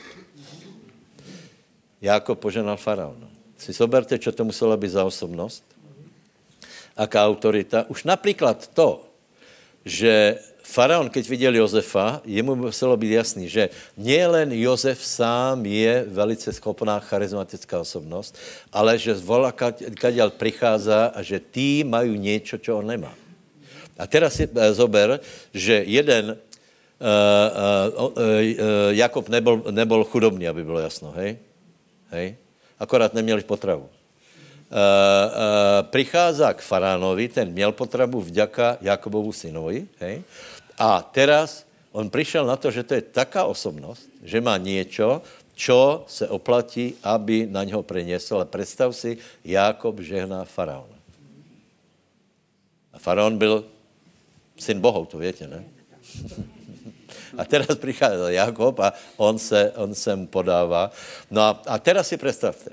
[2.01, 3.29] Jákob požehnal faraona.
[3.59, 5.65] Si zoberte, čo to muselo být za osobnost,
[6.97, 7.85] aká autorita.
[7.89, 9.05] Už například to,
[9.85, 16.53] že faraon, keď viděl Josefa, jemu muselo být jasný, že nielen Josef sám je velice
[16.53, 18.35] schopná charizmatická osobnost,
[18.73, 19.53] ale že z vola
[20.01, 23.15] kaděl prichází a že tí mají něco, čo on nemá.
[23.99, 25.23] A teraz si eh, zober,
[25.55, 26.39] že jeden, uh,
[27.95, 31.39] uh, uh, Jakob nebol, nebol chudobný, aby bylo jasno, hej?
[32.11, 32.37] Hej?
[32.79, 33.87] Akorát neměl potravu.
[33.87, 33.89] Uh,
[34.75, 40.23] uh, prichází k faránovi, ten měl potravu vďaka Jakobovu synovi, hej?
[40.79, 45.23] A teraz on přišel na to, že to je taká osobnost, že má něco,
[45.55, 48.41] čo se oplatí, aby na něho preniesl.
[48.41, 50.99] A představ si, Jákob žehná faraona.
[52.93, 53.65] A faraon byl
[54.59, 55.65] syn bohou, to víte, ne?
[57.39, 60.91] A teraz přichází Jakob a on se, on se mu podává.
[61.31, 62.71] No a, a teraz si představte.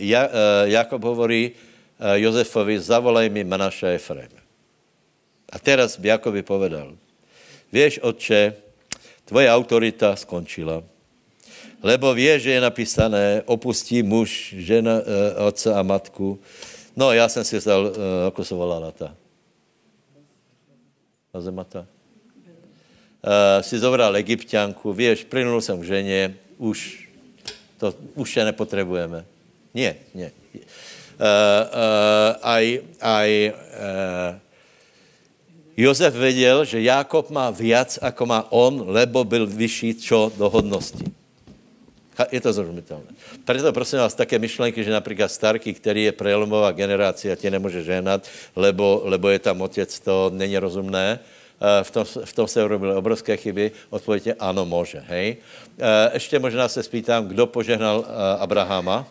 [0.00, 0.32] Ja, uh,
[0.64, 4.39] Jakob hovorí uh, Jozefovi, zavolej mi Manaša Efraima.
[5.50, 6.94] A teraz by Jakoby povedal,
[7.74, 8.54] vieš, otče,
[9.26, 10.82] tvoje autorita skončila,
[11.82, 16.38] lebo vieš, že je napísané, opustí muž, žena, e, otce a matku.
[16.96, 17.90] No, já jsem si vzal, e,
[18.26, 19.16] ako se volala ta?
[21.34, 21.86] Azemata.
[23.22, 27.08] E, si zobral egyptianku, vieš, plynul jsem k ženě, už
[27.80, 29.24] to už je nepotřebujeme.
[29.74, 30.28] Nie, nie.
[30.28, 31.30] E, e,
[32.42, 32.64] aj,
[33.00, 33.52] aj e,
[35.80, 41.04] Jozef věděl, že Jákob má víc, ako má on, lebo byl vyšší čo do hodnosti.
[42.28, 43.16] Je to zrozumitelné.
[43.48, 47.80] Proto prosím vás také myšlenky, že například Starky, který je prelomová generace a tě nemůže
[47.80, 51.16] ženat, lebo, lebo je tam otec, to není rozumné.
[51.16, 53.72] Eh, v tom, v tom se urobily obrovské chyby.
[53.90, 55.00] Odpověď je ano, může.
[55.00, 55.36] Hej?
[55.80, 59.08] Eh, ještě možná se spýtám, kdo požehnal eh, Abrahama?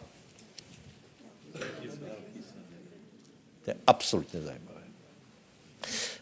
[3.65, 4.68] To je absolutně zajímavé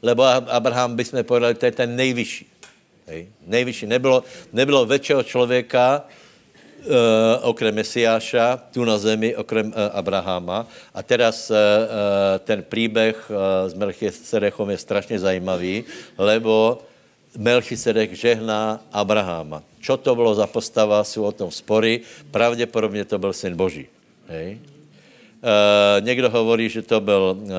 [0.02, 2.45] lebo Abraham bychom povedali, to je ten nejvyšší.
[3.07, 3.28] Hej?
[3.48, 3.86] Nejvyšší.
[3.88, 6.03] Nebylo, nebylo většího člověka,
[7.41, 10.68] okrem Mesiáša, tu na zemi, okrem uh, Abrahama.
[10.94, 11.57] A teraz uh,
[12.40, 15.84] ten příběh uh, s Melchisedechom je strašně zajímavý,
[16.18, 16.80] lebo
[17.38, 19.64] Melchisedek žehná Abraháma.
[19.82, 22.02] Čo to bylo za postava, jsou o tom spory.
[22.32, 23.88] Pravděpodobně to byl syn Boží.
[24.28, 24.60] Hej?
[25.38, 27.50] Uh, někdo hovorí, že to byl uh,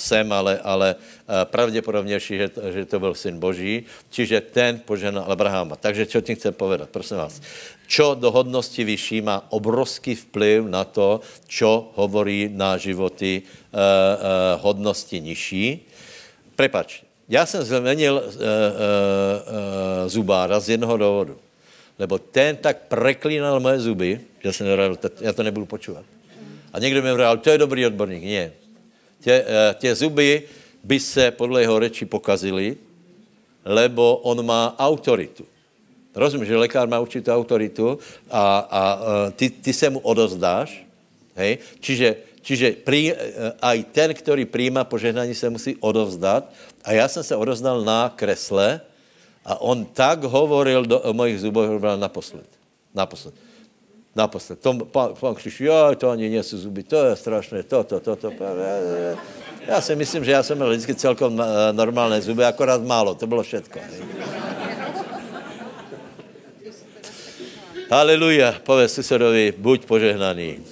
[0.00, 5.28] Sem, ale, ale uh, pravděpodobnější, že to, že to byl syn Boží, čiže ten poženal
[5.28, 5.76] Abraháma.
[5.76, 7.36] Takže čo tím chcem povedat, prosím vás.
[7.84, 14.64] Čo do hodnosti vyšší má obrovský vplyv na to, čo hovorí na životy uh, uh,
[14.64, 15.84] hodnosti nižší.
[16.56, 21.36] Prepač, já jsem zmenil uh, uh, uh, zubára z jednoho důvodu.
[21.98, 24.66] Lebo ten tak preklínal moje zuby, že jsem
[25.20, 26.04] já to nebudu počúvat.
[26.72, 28.24] A někdo mi říkal, to je dobrý odborník.
[28.24, 28.52] Ne.
[29.20, 30.42] Tě, eh, tě zuby
[30.84, 32.76] by se podle jeho reči pokazily,
[33.64, 35.44] lebo on má autoritu.
[36.14, 37.98] Rozumíš, že lékař má určitou autoritu
[38.30, 40.84] a, a eh, ty, ty se mu odozdáš,
[41.36, 41.58] hej?
[41.80, 43.16] Čiže, čiže prý, eh,
[43.62, 46.52] aj ten, který přijíma požehnání, se musí odovzdat.
[46.84, 48.80] A já jsem se odozdal na kresle
[49.44, 52.48] a on tak hovoril do, mojich zuboch, naposled.
[52.94, 53.51] Naposled
[54.14, 54.60] naposled.
[54.60, 58.00] Tom, pán, pán Křiš, jo, to ani nie jsou zuby, to je strašné, to, to,
[58.00, 58.32] to, to.
[59.66, 63.26] Já si myslím, že já jsem měl vždycky celkom eh, normálné zuby, akorát málo, to
[63.26, 63.78] bylo všetko.
[67.90, 70.64] Haleluja, povedz susedovi, buď požehnaný.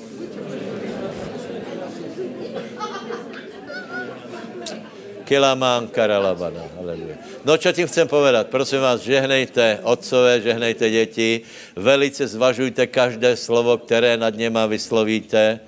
[5.28, 6.64] Kilamán karalabana.
[6.80, 7.29] Haleluja.
[7.40, 8.52] No, čo tím chcem povedat?
[8.52, 11.40] Prosím vás, žehnejte otcové, žehnejte děti,
[11.72, 15.60] velice zvažujte každé slovo, které nad něma vyslovíte,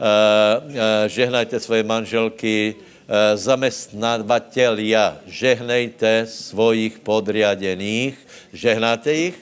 [0.00, 0.72] uh, uh,
[1.12, 8.16] žehnajte svoje manželky, uh, zamestnavatelia, žehnejte svojich podriadených,
[8.56, 9.36] žehnáte jich?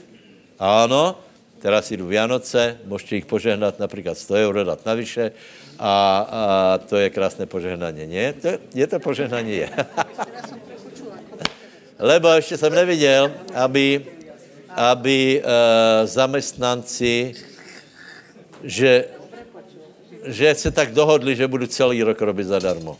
[0.59, 1.15] Ano,
[1.63, 5.31] teraz jdu Vianoce, můžete jich požehnat například 100 euro dát navyše,
[5.79, 6.43] a, a
[6.79, 8.33] to je krásné požehnání, nie?
[8.33, 9.71] To, je to požehnání, je.
[11.99, 14.07] Lebo ještě jsem neviděl, aby,
[14.69, 17.35] aby uh, zaměstnanci,
[18.65, 19.05] že,
[20.25, 22.99] že se tak dohodli, že budu celý rok robit zadarmo.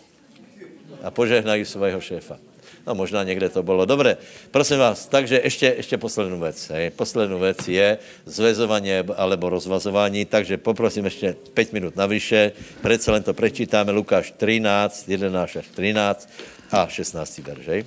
[1.03, 2.39] A požehnají svého šéfa.
[2.87, 3.85] No možná někde to bylo.
[3.85, 4.17] Dobré,
[4.51, 6.69] prosím vás, takže ještě, ještě poslednou věc.
[6.71, 6.91] Hej.
[6.91, 12.53] Poslednou věc je zvezování alebo rozvazování, takže poprosím ještě 5 minut navyše.
[12.83, 16.29] Přece to prečítáme Lukáš 13, 11 až 13
[16.71, 17.69] a 16 verš.
[17.69, 17.85] Hej.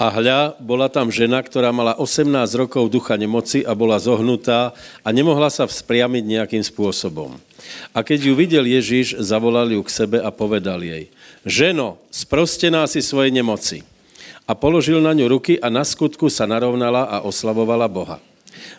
[0.00, 2.24] A hľa, bola tam žena, ktorá mala 18
[2.56, 4.72] rokov ducha nemoci a bola zohnutá
[5.04, 7.36] a nemohla sa vzpriamiť nejakým spôsobom.
[7.92, 11.12] A keď ju videl Ježíš, zavolal ju k sebe a povedal jej,
[11.44, 13.84] ženo, sprostená si svojej nemoci.
[14.48, 18.16] A položil na ňu ruky a na skutku sa narovnala a oslavovala Boha.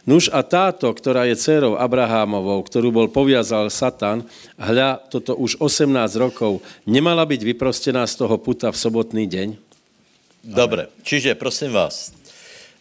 [0.01, 4.25] Nuž a táto, ktorá je dcerou Abrahámovou, ktorú bol poviazal Satan,
[4.57, 9.49] hľa, toto už 18 rokov, nemala byť vyprostená z toho puta v sobotný deň?
[10.41, 12.09] Dobre, čiže prosím vás,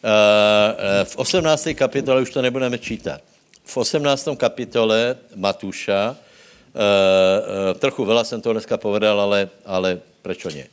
[0.01, 1.77] eh, eh, v 18.
[1.77, 3.21] kapitole už to nebudeme čítat.
[3.69, 4.33] V 18.
[4.41, 10.65] kapitole Matúša, eh, trochu veľa jsem to dneska povedal, ale, ale prečo nie?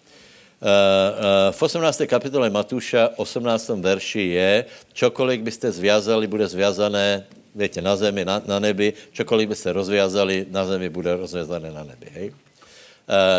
[1.52, 2.10] V 18.
[2.10, 3.78] kapitole Matúša, 18.
[3.78, 4.52] verši je,
[4.94, 10.66] čokoliv byste zviazali, bude zviazané, viete, na zemi, na, na nebi, čokoliv byste rozviazali, na
[10.66, 12.10] zemi bude rozviazané na nebi.
[12.10, 12.28] Hej?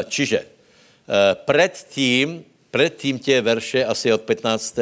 [0.09, 0.47] Čiže
[1.45, 4.79] předtím Předtím tě verše asi od 15.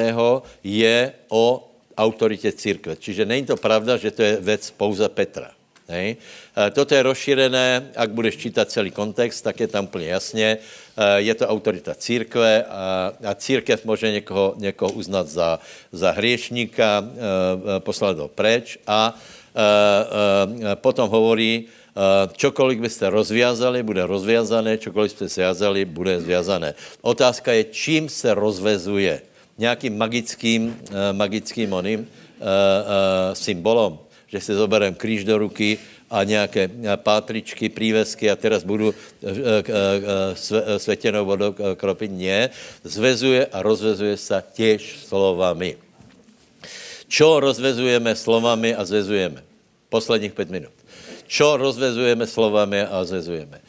[0.64, 2.96] je o autoritě církve.
[2.96, 5.50] Čiže není to pravda, že to je věc pouze Petra.
[5.88, 6.16] Hej.
[6.18, 10.58] E, toto je rozšířené, ak budeš čítat celý kontext, tak je tam úplně jasně.
[10.58, 15.58] E, je to autorita církve a, a církev může někoho, někoho uznat za,
[15.92, 19.14] za hriešníka, e, poslat ho preč a
[20.84, 21.64] potom hovorí,
[22.36, 26.74] čokoliv byste rozviazali, bude rozviazané, čokoliv jste zviazali, bude zviazané.
[27.00, 29.22] Otázka je, čím se rozvezuje.
[29.58, 30.76] Nějakým magickým,
[31.16, 32.04] magickým oným
[33.32, 33.96] symbolom,
[34.26, 35.78] že si zoberem kříž do ruky
[36.10, 38.94] a nějaké pátričky, prívesky a teraz budu
[40.76, 42.10] světěnou vodou kropit.
[42.10, 42.50] Ne,
[42.84, 45.76] zvezuje a rozvezuje se těž slovami.
[47.06, 49.42] Čo rozvezujeme slovami a zvezujeme?
[49.88, 50.74] Posledních pět minut.
[51.26, 53.62] Čo rozvezujeme slovami a zvezujeme?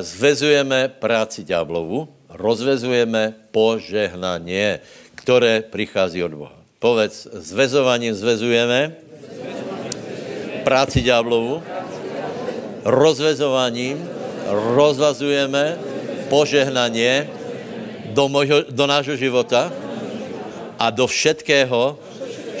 [0.00, 4.80] Zvezujeme práci ďáblovu, rozvezujeme požehnanie,
[5.14, 6.56] které prichází od Boha.
[6.78, 8.96] Povedz, zvezovaním zvezujeme
[10.66, 11.62] práci ďáblovu,
[12.82, 14.16] rozvezovaním
[14.50, 15.78] rozvazujeme
[16.30, 17.26] požehnanie
[18.14, 19.70] do, mojho, do nášho života
[20.78, 21.98] a do všetkého,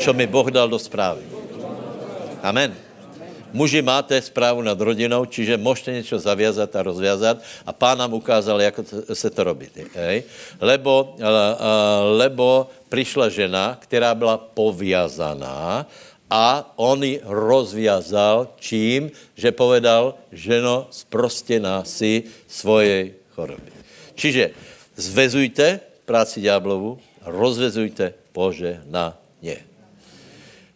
[0.02, 1.22] čo mi Boh dal do správy.
[2.42, 2.74] Amen.
[3.56, 8.60] Muži máte správu nad rodinou, čiže můžete něco zavězat a rozvězat a pán nám ukázal,
[8.60, 8.74] jak
[9.14, 9.70] se to robí.
[9.94, 10.22] Hej?
[10.60, 11.16] Lebo,
[12.20, 15.86] lebo přišla žena, která byla poviazaná
[16.30, 19.10] a on ji rozviazal čím?
[19.34, 23.70] Že povedal, ženo, sprostěná si svojej choroby.
[24.16, 24.50] Čiže
[24.96, 29.58] zvezujte práci ďáblovu, rozvezujte požehnanie.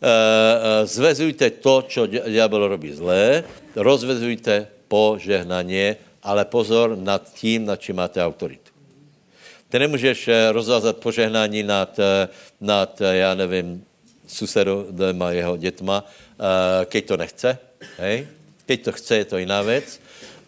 [0.01, 3.45] Eh, eh, zvezujte to, čo diabol robí zlé,
[3.77, 8.73] rozvezujte požehnanie, ale pozor nad tím, nad čím máte autoritu.
[9.69, 11.93] Ty nemůžeš eh, rozvázat požehnání nad,
[12.61, 13.85] nad já nevím,
[14.31, 16.07] susedou doma jeho dětma,
[16.87, 17.59] keď to nechce,
[17.99, 18.27] hej?
[18.67, 20.01] Keď to chce, je to jiná věc,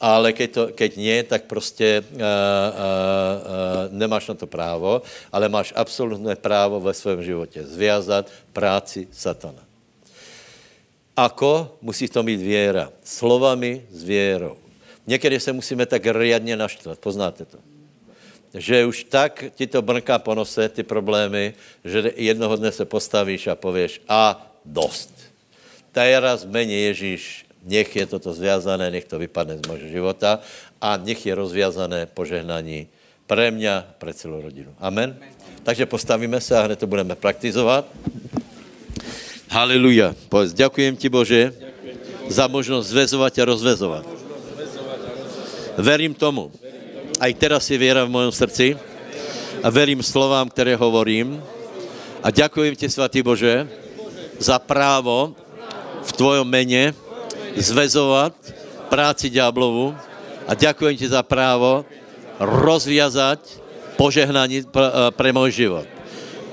[0.03, 5.03] ale keď, to, keď nie, tak prostě uh, uh, uh, nemáš na to právo,
[5.33, 9.63] ale máš absolutné právo ve svém životě zviazat práci satana.
[11.17, 11.79] Ako?
[11.83, 12.91] Musí to mít věra.
[13.05, 14.57] Slovami s věrou.
[15.07, 17.59] Někdy se musíme tak riadně naštvat, poznáte to.
[18.53, 23.49] Že už tak ti to brnká po nose, ty problémy, že jednoho dne se postavíš
[23.49, 25.13] a pověš a dost.
[25.97, 30.43] raz mene Ježíš nech je toto zviazané, nech to vypadne z môjho života
[30.83, 32.91] a nech je rozviazané požehnání
[33.31, 34.75] pre mňa, pre celou rodinu.
[34.83, 35.15] Amen?
[35.17, 35.33] Amen.
[35.63, 37.87] Takže postavíme se a hned to budeme praktizovat.
[39.47, 40.17] Haleluja.
[40.27, 41.55] Povedz, ďakujem ti, Bože,
[42.29, 44.05] za možnost zvezovat a rozvezovat.
[45.79, 46.51] Verím tomu.
[47.23, 48.75] A i teraz je věra v mojom srdci
[49.63, 51.39] a verím slovám, které hovorím.
[52.19, 53.71] A ďakujem ti, svatý Bože,
[54.43, 55.31] za právo
[56.03, 56.91] v tvojom mene
[57.55, 58.35] zvezovat
[58.91, 59.95] práci ďáblovu
[60.51, 61.87] a ďakujem ti za právo
[62.43, 63.39] rozviazať
[63.95, 64.67] požehnání
[65.15, 65.87] pre můj život.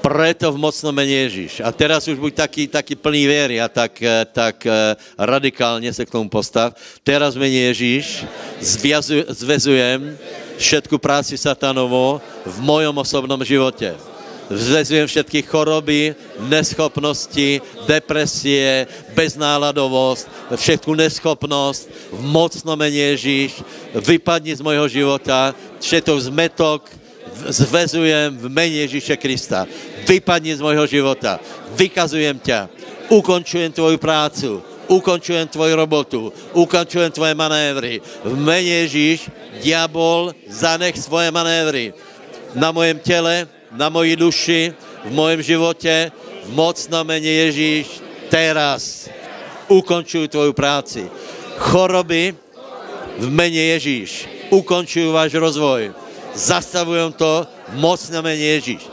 [0.06, 1.66] Preto v mocnom mene Ježíš.
[1.66, 6.06] A teraz už buď taký, taký plný věry a tak, eh, tak eh, radikálně se
[6.06, 6.72] k tomu postav.
[7.04, 8.24] Teraz mene Ježíš
[9.34, 10.16] zvezujem
[10.60, 13.95] všetku práci satanovo v mojom osobnom životě
[14.49, 16.18] Zvezujem všetky choroby,
[16.49, 23.61] neschopnosti, depresie, beználadovost, všetku neschopnost, v mocno Ježíš,
[23.94, 26.81] vypadni z mojho života, všetok zmetok,
[27.45, 29.69] zvezujem v mene Ježíše Krista.
[30.10, 31.38] Vypadni z mojho života.
[31.77, 32.73] Vykazujem ťa.
[33.14, 34.65] Ukončujem tvoju prácu.
[34.90, 36.34] Ukončujem tvoju robotu.
[36.57, 38.02] Ukončujem tvoje manévry.
[38.26, 39.30] V mene Ježíš,
[39.61, 41.94] diabol, zanech svoje manévry.
[42.57, 44.74] Na mojem těle, na moji duši,
[45.06, 46.11] v mojem životě,
[46.44, 48.02] v moc na mene Ježíš,
[48.34, 49.10] teraz
[49.70, 51.06] ukončuju tvoju práci.
[51.61, 52.34] Choroby
[53.22, 55.94] v mene Ježíš ukončuju váš rozvoj.
[56.34, 57.45] Zastavujem to
[57.78, 58.90] moc na mene Ježíš.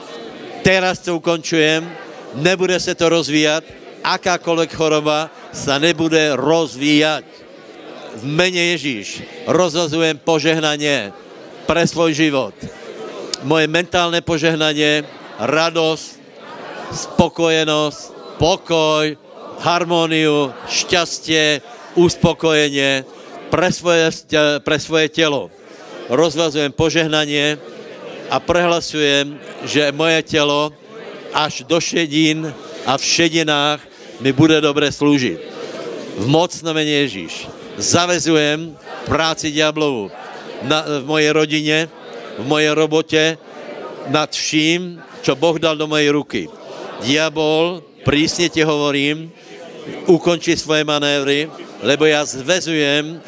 [0.60, 1.88] Teraz to ukončujem,
[2.34, 3.64] nebude se to rozvíjat,
[4.04, 7.24] akákoľvek choroba sa nebude rozvíjať.
[8.16, 11.16] V mene Ježíš rozvazujem požehnanie
[11.64, 12.56] pre svoj život
[13.44, 15.06] moje mentálne požehnanie,
[15.38, 16.06] radosť,
[16.90, 18.00] spokojenosť,
[18.40, 19.14] pokoj,
[19.60, 21.60] harmóniu, šťastie,
[21.94, 23.06] uspokojenie
[23.48, 24.10] pre svoje,
[24.66, 25.52] pre svoje telo.
[26.10, 27.58] Rozvazujem požehnanie
[28.30, 30.74] a prehlasujem, že moje telo
[31.34, 32.50] až do šedín
[32.86, 33.80] a v šedinách
[34.20, 35.38] mi bude dobře slúžiť.
[36.16, 37.44] V mocnom mene Ježíš.
[37.76, 38.72] Zavezujem
[39.04, 40.08] práci diablovu
[40.64, 41.76] na, v mojej rodine,
[42.40, 43.22] v mojej robote
[44.08, 46.42] nad vším, čo Boh dal do mojej ruky.
[47.04, 49.28] Diabol, prísne ti hovorím,
[50.08, 51.52] ukončí svoje manévry,
[51.84, 53.20] lebo ja zvezujem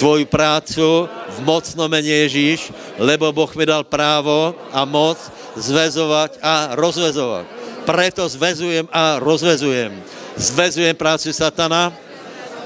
[0.00, 5.20] tvoju prácu v mocnom mene Ježíš, lebo Boh mi dal právo a moc
[5.56, 7.44] zvezovať a rozvezovať.
[7.82, 10.21] Preto zvezujem a rozvezujem.
[10.36, 11.92] Zvezujem prácu satana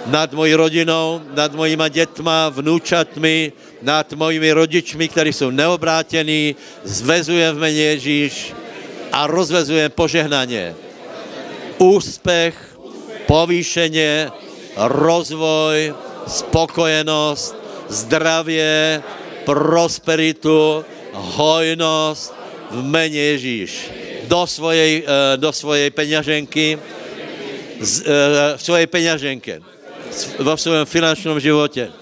[0.06, 3.52] nad mojí rodinou, nad mojima dětma, vnúčatmi,
[3.82, 8.54] nad mojimi rodičmi, kteří jsou neobrátení, zvezujem v mene Ježíš
[9.12, 10.74] a rozvezujem požehnaně.
[11.78, 12.78] Úspěch,
[13.26, 14.30] povýšeně,
[14.76, 15.94] rozvoj,
[16.26, 17.56] spokojenost,
[17.88, 19.02] zdravě,
[19.44, 22.34] prosperitu, hojnost
[22.70, 23.90] v mene Ježíš.
[24.26, 26.78] Do svojej, eh, do svojej peňaženky,
[28.56, 29.60] v svojej peňaženke,
[30.38, 31.92] v svém finančním životě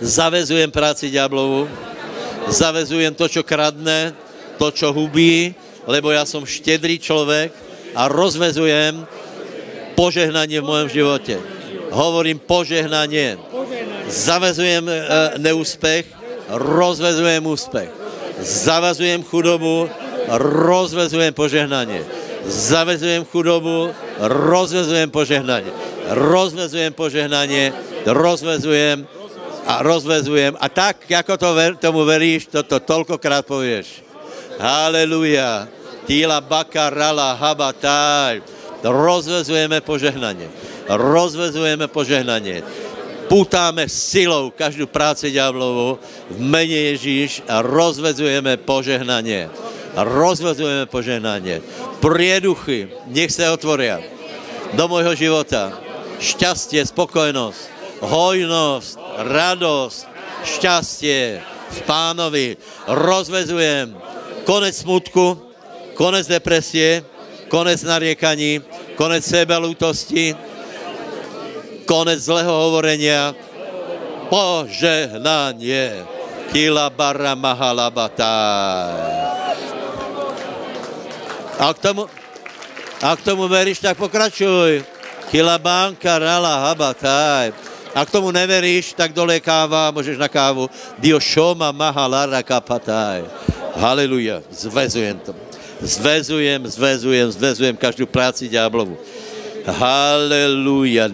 [0.00, 1.68] zavezujem práci ďáblovu,
[2.48, 4.12] zavezujem to, čo kradne,
[4.60, 5.54] to, čo hubí,
[5.86, 7.52] lebo já jsem štědrý člověk
[7.94, 9.06] a rozvezujem
[9.94, 11.36] požehnanie v mojom životě.
[11.90, 13.38] Hovorím požehnanie.
[14.06, 14.98] Zavezujem e,
[15.38, 16.06] neúspěch,
[16.48, 17.90] rozvezujem úspěch.
[18.42, 19.88] Zavazujem chudobu,
[20.68, 22.04] rozvezujem požehnanie.
[22.44, 23.90] Zavezujem chudobu,
[24.20, 25.72] rozvezujem požehnanie.
[26.06, 27.72] Rozvezujem požehnanie,
[28.06, 29.04] rozvezujem
[29.66, 30.54] a rozvezujem.
[30.60, 34.06] A tak, jako to ver, tomu veríš, to, to toľkokrát povieš.
[34.56, 35.68] Haleluja.
[36.06, 38.40] Tíla baka rala habataj.
[38.86, 40.46] Rozvezujeme požehnanie.
[40.86, 42.62] Rozvezujeme požehnanie.
[43.26, 45.98] Putáme silou každou práci ďáblovou
[46.30, 49.50] v mene Ježíš a rozvezujeme požehnanie.
[49.96, 51.64] Rozvezujeme požehnanie.
[52.04, 53.96] Prieduchy, nech se otvoria
[54.76, 55.72] do môjho života.
[56.20, 57.60] Šťastie, spokojnosť,
[58.04, 58.92] hojnosť,
[59.24, 59.98] radosť,
[60.44, 62.60] šťastie v pánovi.
[62.88, 63.96] Rozvezujem
[64.44, 65.40] konec smutku,
[65.96, 67.00] konec depresie,
[67.48, 68.60] konec nariekaní,
[69.00, 70.36] konec sebelútosti,
[71.88, 73.32] konec zlého hovorenia,
[74.28, 76.04] požehnanie.
[76.46, 79.35] Kila barra mahalabataj.
[81.56, 82.04] A k tomu,
[83.00, 84.84] a k tomu veríš, tak pokračuj.
[85.32, 87.52] Kila banka rala habataj.
[87.96, 90.68] A k tomu neveríš, tak dole káva, můžeš na kávu.
[91.00, 93.24] Dio šoma mahalara kapataj.
[93.72, 94.44] Haleluja.
[94.52, 95.32] Zvezujem to.
[95.80, 99.00] Zvezujem, zvezujem, zvezujem každou práci ďáblovu.
[99.64, 101.08] Haleluja.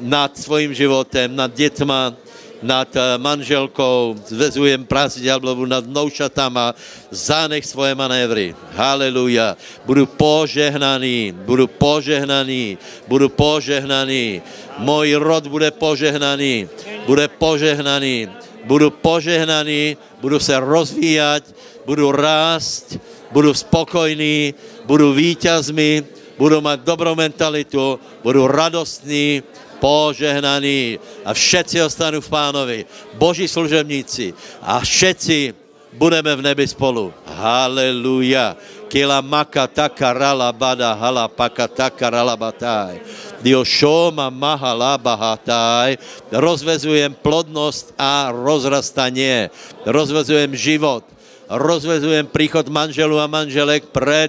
[0.00, 2.16] Nad svým životem, nad dětma,
[2.62, 6.74] nad eh, manželkou, zvezujem práci ďáblovu nad vnoučatama,
[7.10, 8.54] zánech svoje manévry.
[8.78, 9.58] Haleluja.
[9.84, 12.78] Budu požehnaný, budu požehnaný,
[13.10, 14.42] budu požehnaný.
[14.78, 16.68] Můj rod bude požehnaný,
[17.06, 18.28] bude požehnaný,
[18.64, 21.44] budu požehnaný, budu se rozvíjat,
[21.86, 22.96] budu rást,
[23.32, 24.54] budu spokojný,
[24.86, 26.04] budu vítězmi,
[26.38, 29.42] budu mít dobrou mentalitu, budu radostný,
[29.82, 32.78] požehnaný a všetci ostanu v pánovi,
[33.18, 34.30] boží služebníci
[34.62, 35.58] a všetci
[35.98, 37.10] budeme v nebi spolu.
[37.26, 38.54] Haleluja.
[38.86, 43.00] Kila maka taka rala bada hala paka taka rala bataj.
[43.40, 45.96] Dio šoma mahala bahataj.
[46.28, 49.48] Rozvezujem plodnost a rozrastanie.
[49.88, 51.08] Rozvezujem život.
[51.48, 54.28] Rozvezujem príchod manželu a manželek pred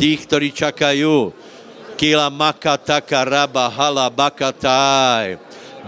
[0.00, 1.36] tých, ktorí čakajú.
[1.98, 5.34] Kila maka taka raba hala bakataj.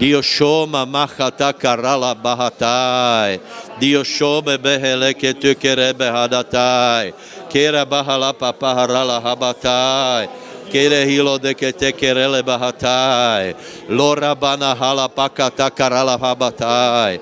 [0.01, 3.39] Dio šoma macha taka rala bahataj.
[3.79, 7.13] Dio šome behele ke tökerebe hadataj.
[7.53, 10.27] Kera bahala papaharala habataj.
[10.71, 13.55] Kere hilo de ke te kerele bahatai.
[13.91, 17.19] Lora bana hala paka takarala habatai.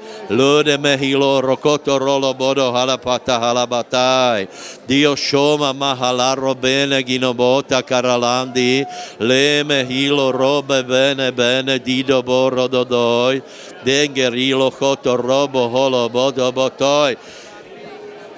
[0.79, 4.47] Me hilo rokoto rolo bodo hala pata hala batai.
[4.87, 8.85] Dio shoma mahala robene ginobota karalandi.
[9.19, 13.41] Le me hilo robe bene bene dido boro dodoi.
[13.83, 17.17] Dengerilo choto robo holo bodo botoj.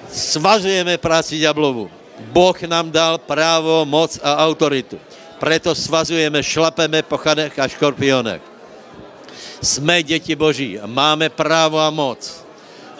[0.07, 2.00] Svazujeme práci ďablovu.
[2.29, 4.99] Boh nám dal právo, moc a autoritu.
[5.41, 8.41] Preto svazujeme, šlapeme po chanech a škorpionech.
[9.61, 12.21] Jsme děti Boží a máme právo a moc.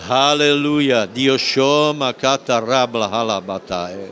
[0.02, 1.06] Haleluja.
[1.06, 4.10] Dio šoma kata rabla halabatae.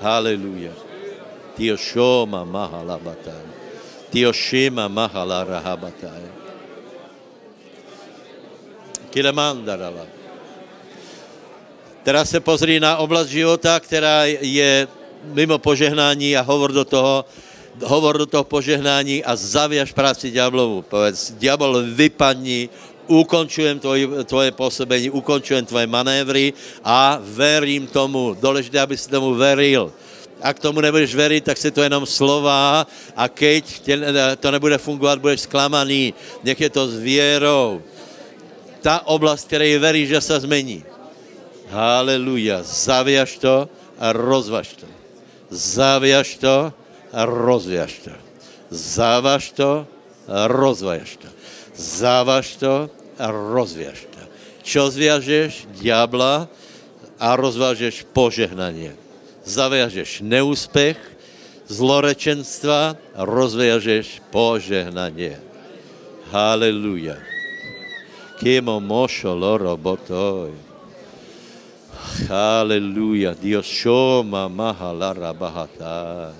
[0.00, 0.72] Haleluja.
[1.56, 3.44] Dio šoma mahalabatae.
[4.12, 6.28] Dio šima mahala rahabatae.
[9.12, 10.15] Kilemandarala.
[12.06, 14.86] Teraz se pozri na oblast života, která je
[15.34, 17.26] mimo požehnání a hovor do toho,
[17.82, 20.86] hovor do toho požehnání a zaviaž práci ďáblovu.
[20.86, 22.70] Povedz, ďábel vypadni,
[23.10, 26.54] ukončujem tvoje, tvoje působení, ukončujem tvoje manévry
[26.86, 28.38] a verím tomu.
[28.38, 29.90] Důležité, aby si tomu veril.
[30.38, 33.98] A k tomu nebudeš veriť, tak se to jenom slova a keď tě,
[34.38, 36.14] to nebude fungovat, budeš zklamaný.
[36.46, 37.82] Nech je to s věrou.
[38.78, 40.86] Ta oblast, které veríš, že se zmení.
[41.70, 42.62] Haleluja.
[42.62, 43.68] Zaviaž to
[43.98, 44.88] a rozvaž to.
[45.50, 46.72] Zaviaž to
[47.12, 48.14] a rozviaž to.
[48.70, 49.86] Závaž to
[50.26, 51.28] a rozvaž to.
[51.76, 54.22] Závaž to a rozviaž to.
[54.66, 55.70] Čo zviažeš?
[55.78, 56.50] Diabla
[57.16, 58.98] a rozvážeš požehnanie.
[59.46, 60.98] Zaviažeš neúspech,
[61.70, 65.38] zlorečenstva a rozviažeš požehnanie.
[66.34, 67.22] Haleluja.
[68.42, 70.65] Kimo mošo loro botoj.
[72.24, 73.36] Haleluja.
[73.36, 76.32] Dios shoma mahalara bahatai.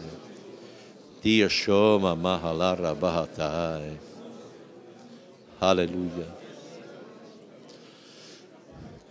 [1.21, 4.01] Dios shoma mahalara bahatai.
[5.61, 6.29] Haleluja.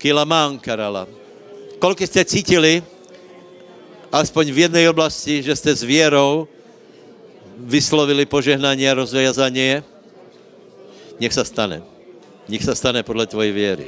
[0.02, 1.06] Kilamankarala.
[1.78, 2.82] Koľko ste cítili,
[4.10, 6.50] aspoň v jednej oblasti, že ste s vierou
[7.62, 9.86] vyslovili požehnanie a rozviazanie?
[11.22, 11.86] Nech sa stane.
[12.50, 13.88] Nech sa stane podle tvojej viery.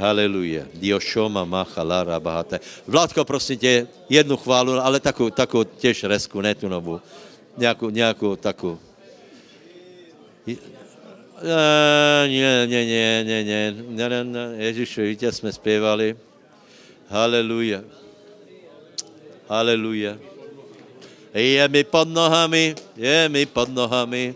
[0.00, 0.64] Haleluja.
[0.80, 2.60] Diošoma machala rabahate.
[2.88, 7.00] Vládko, prosím tě, jednu chválu, ale takovou, takovou těž resku, ne tu novou.
[7.56, 8.78] Nějakou, nějakou takovou.
[10.46, 10.56] Ne,
[12.28, 14.44] ne, ne, ne, ne, ne, ne, ne.
[14.56, 16.16] Ježišu, víte, jsme zpěvali.
[17.08, 17.84] Haleluja.
[19.48, 20.16] Haleluja.
[21.34, 24.34] Je mi pod nohami, je mi pod nohami.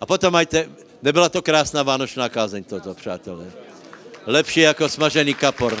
[0.00, 0.68] A potom majte,
[1.02, 3.44] nebyla to krásná vánočná kázeň toto, přátelé.
[4.26, 5.80] Lepší jako smažený kapor.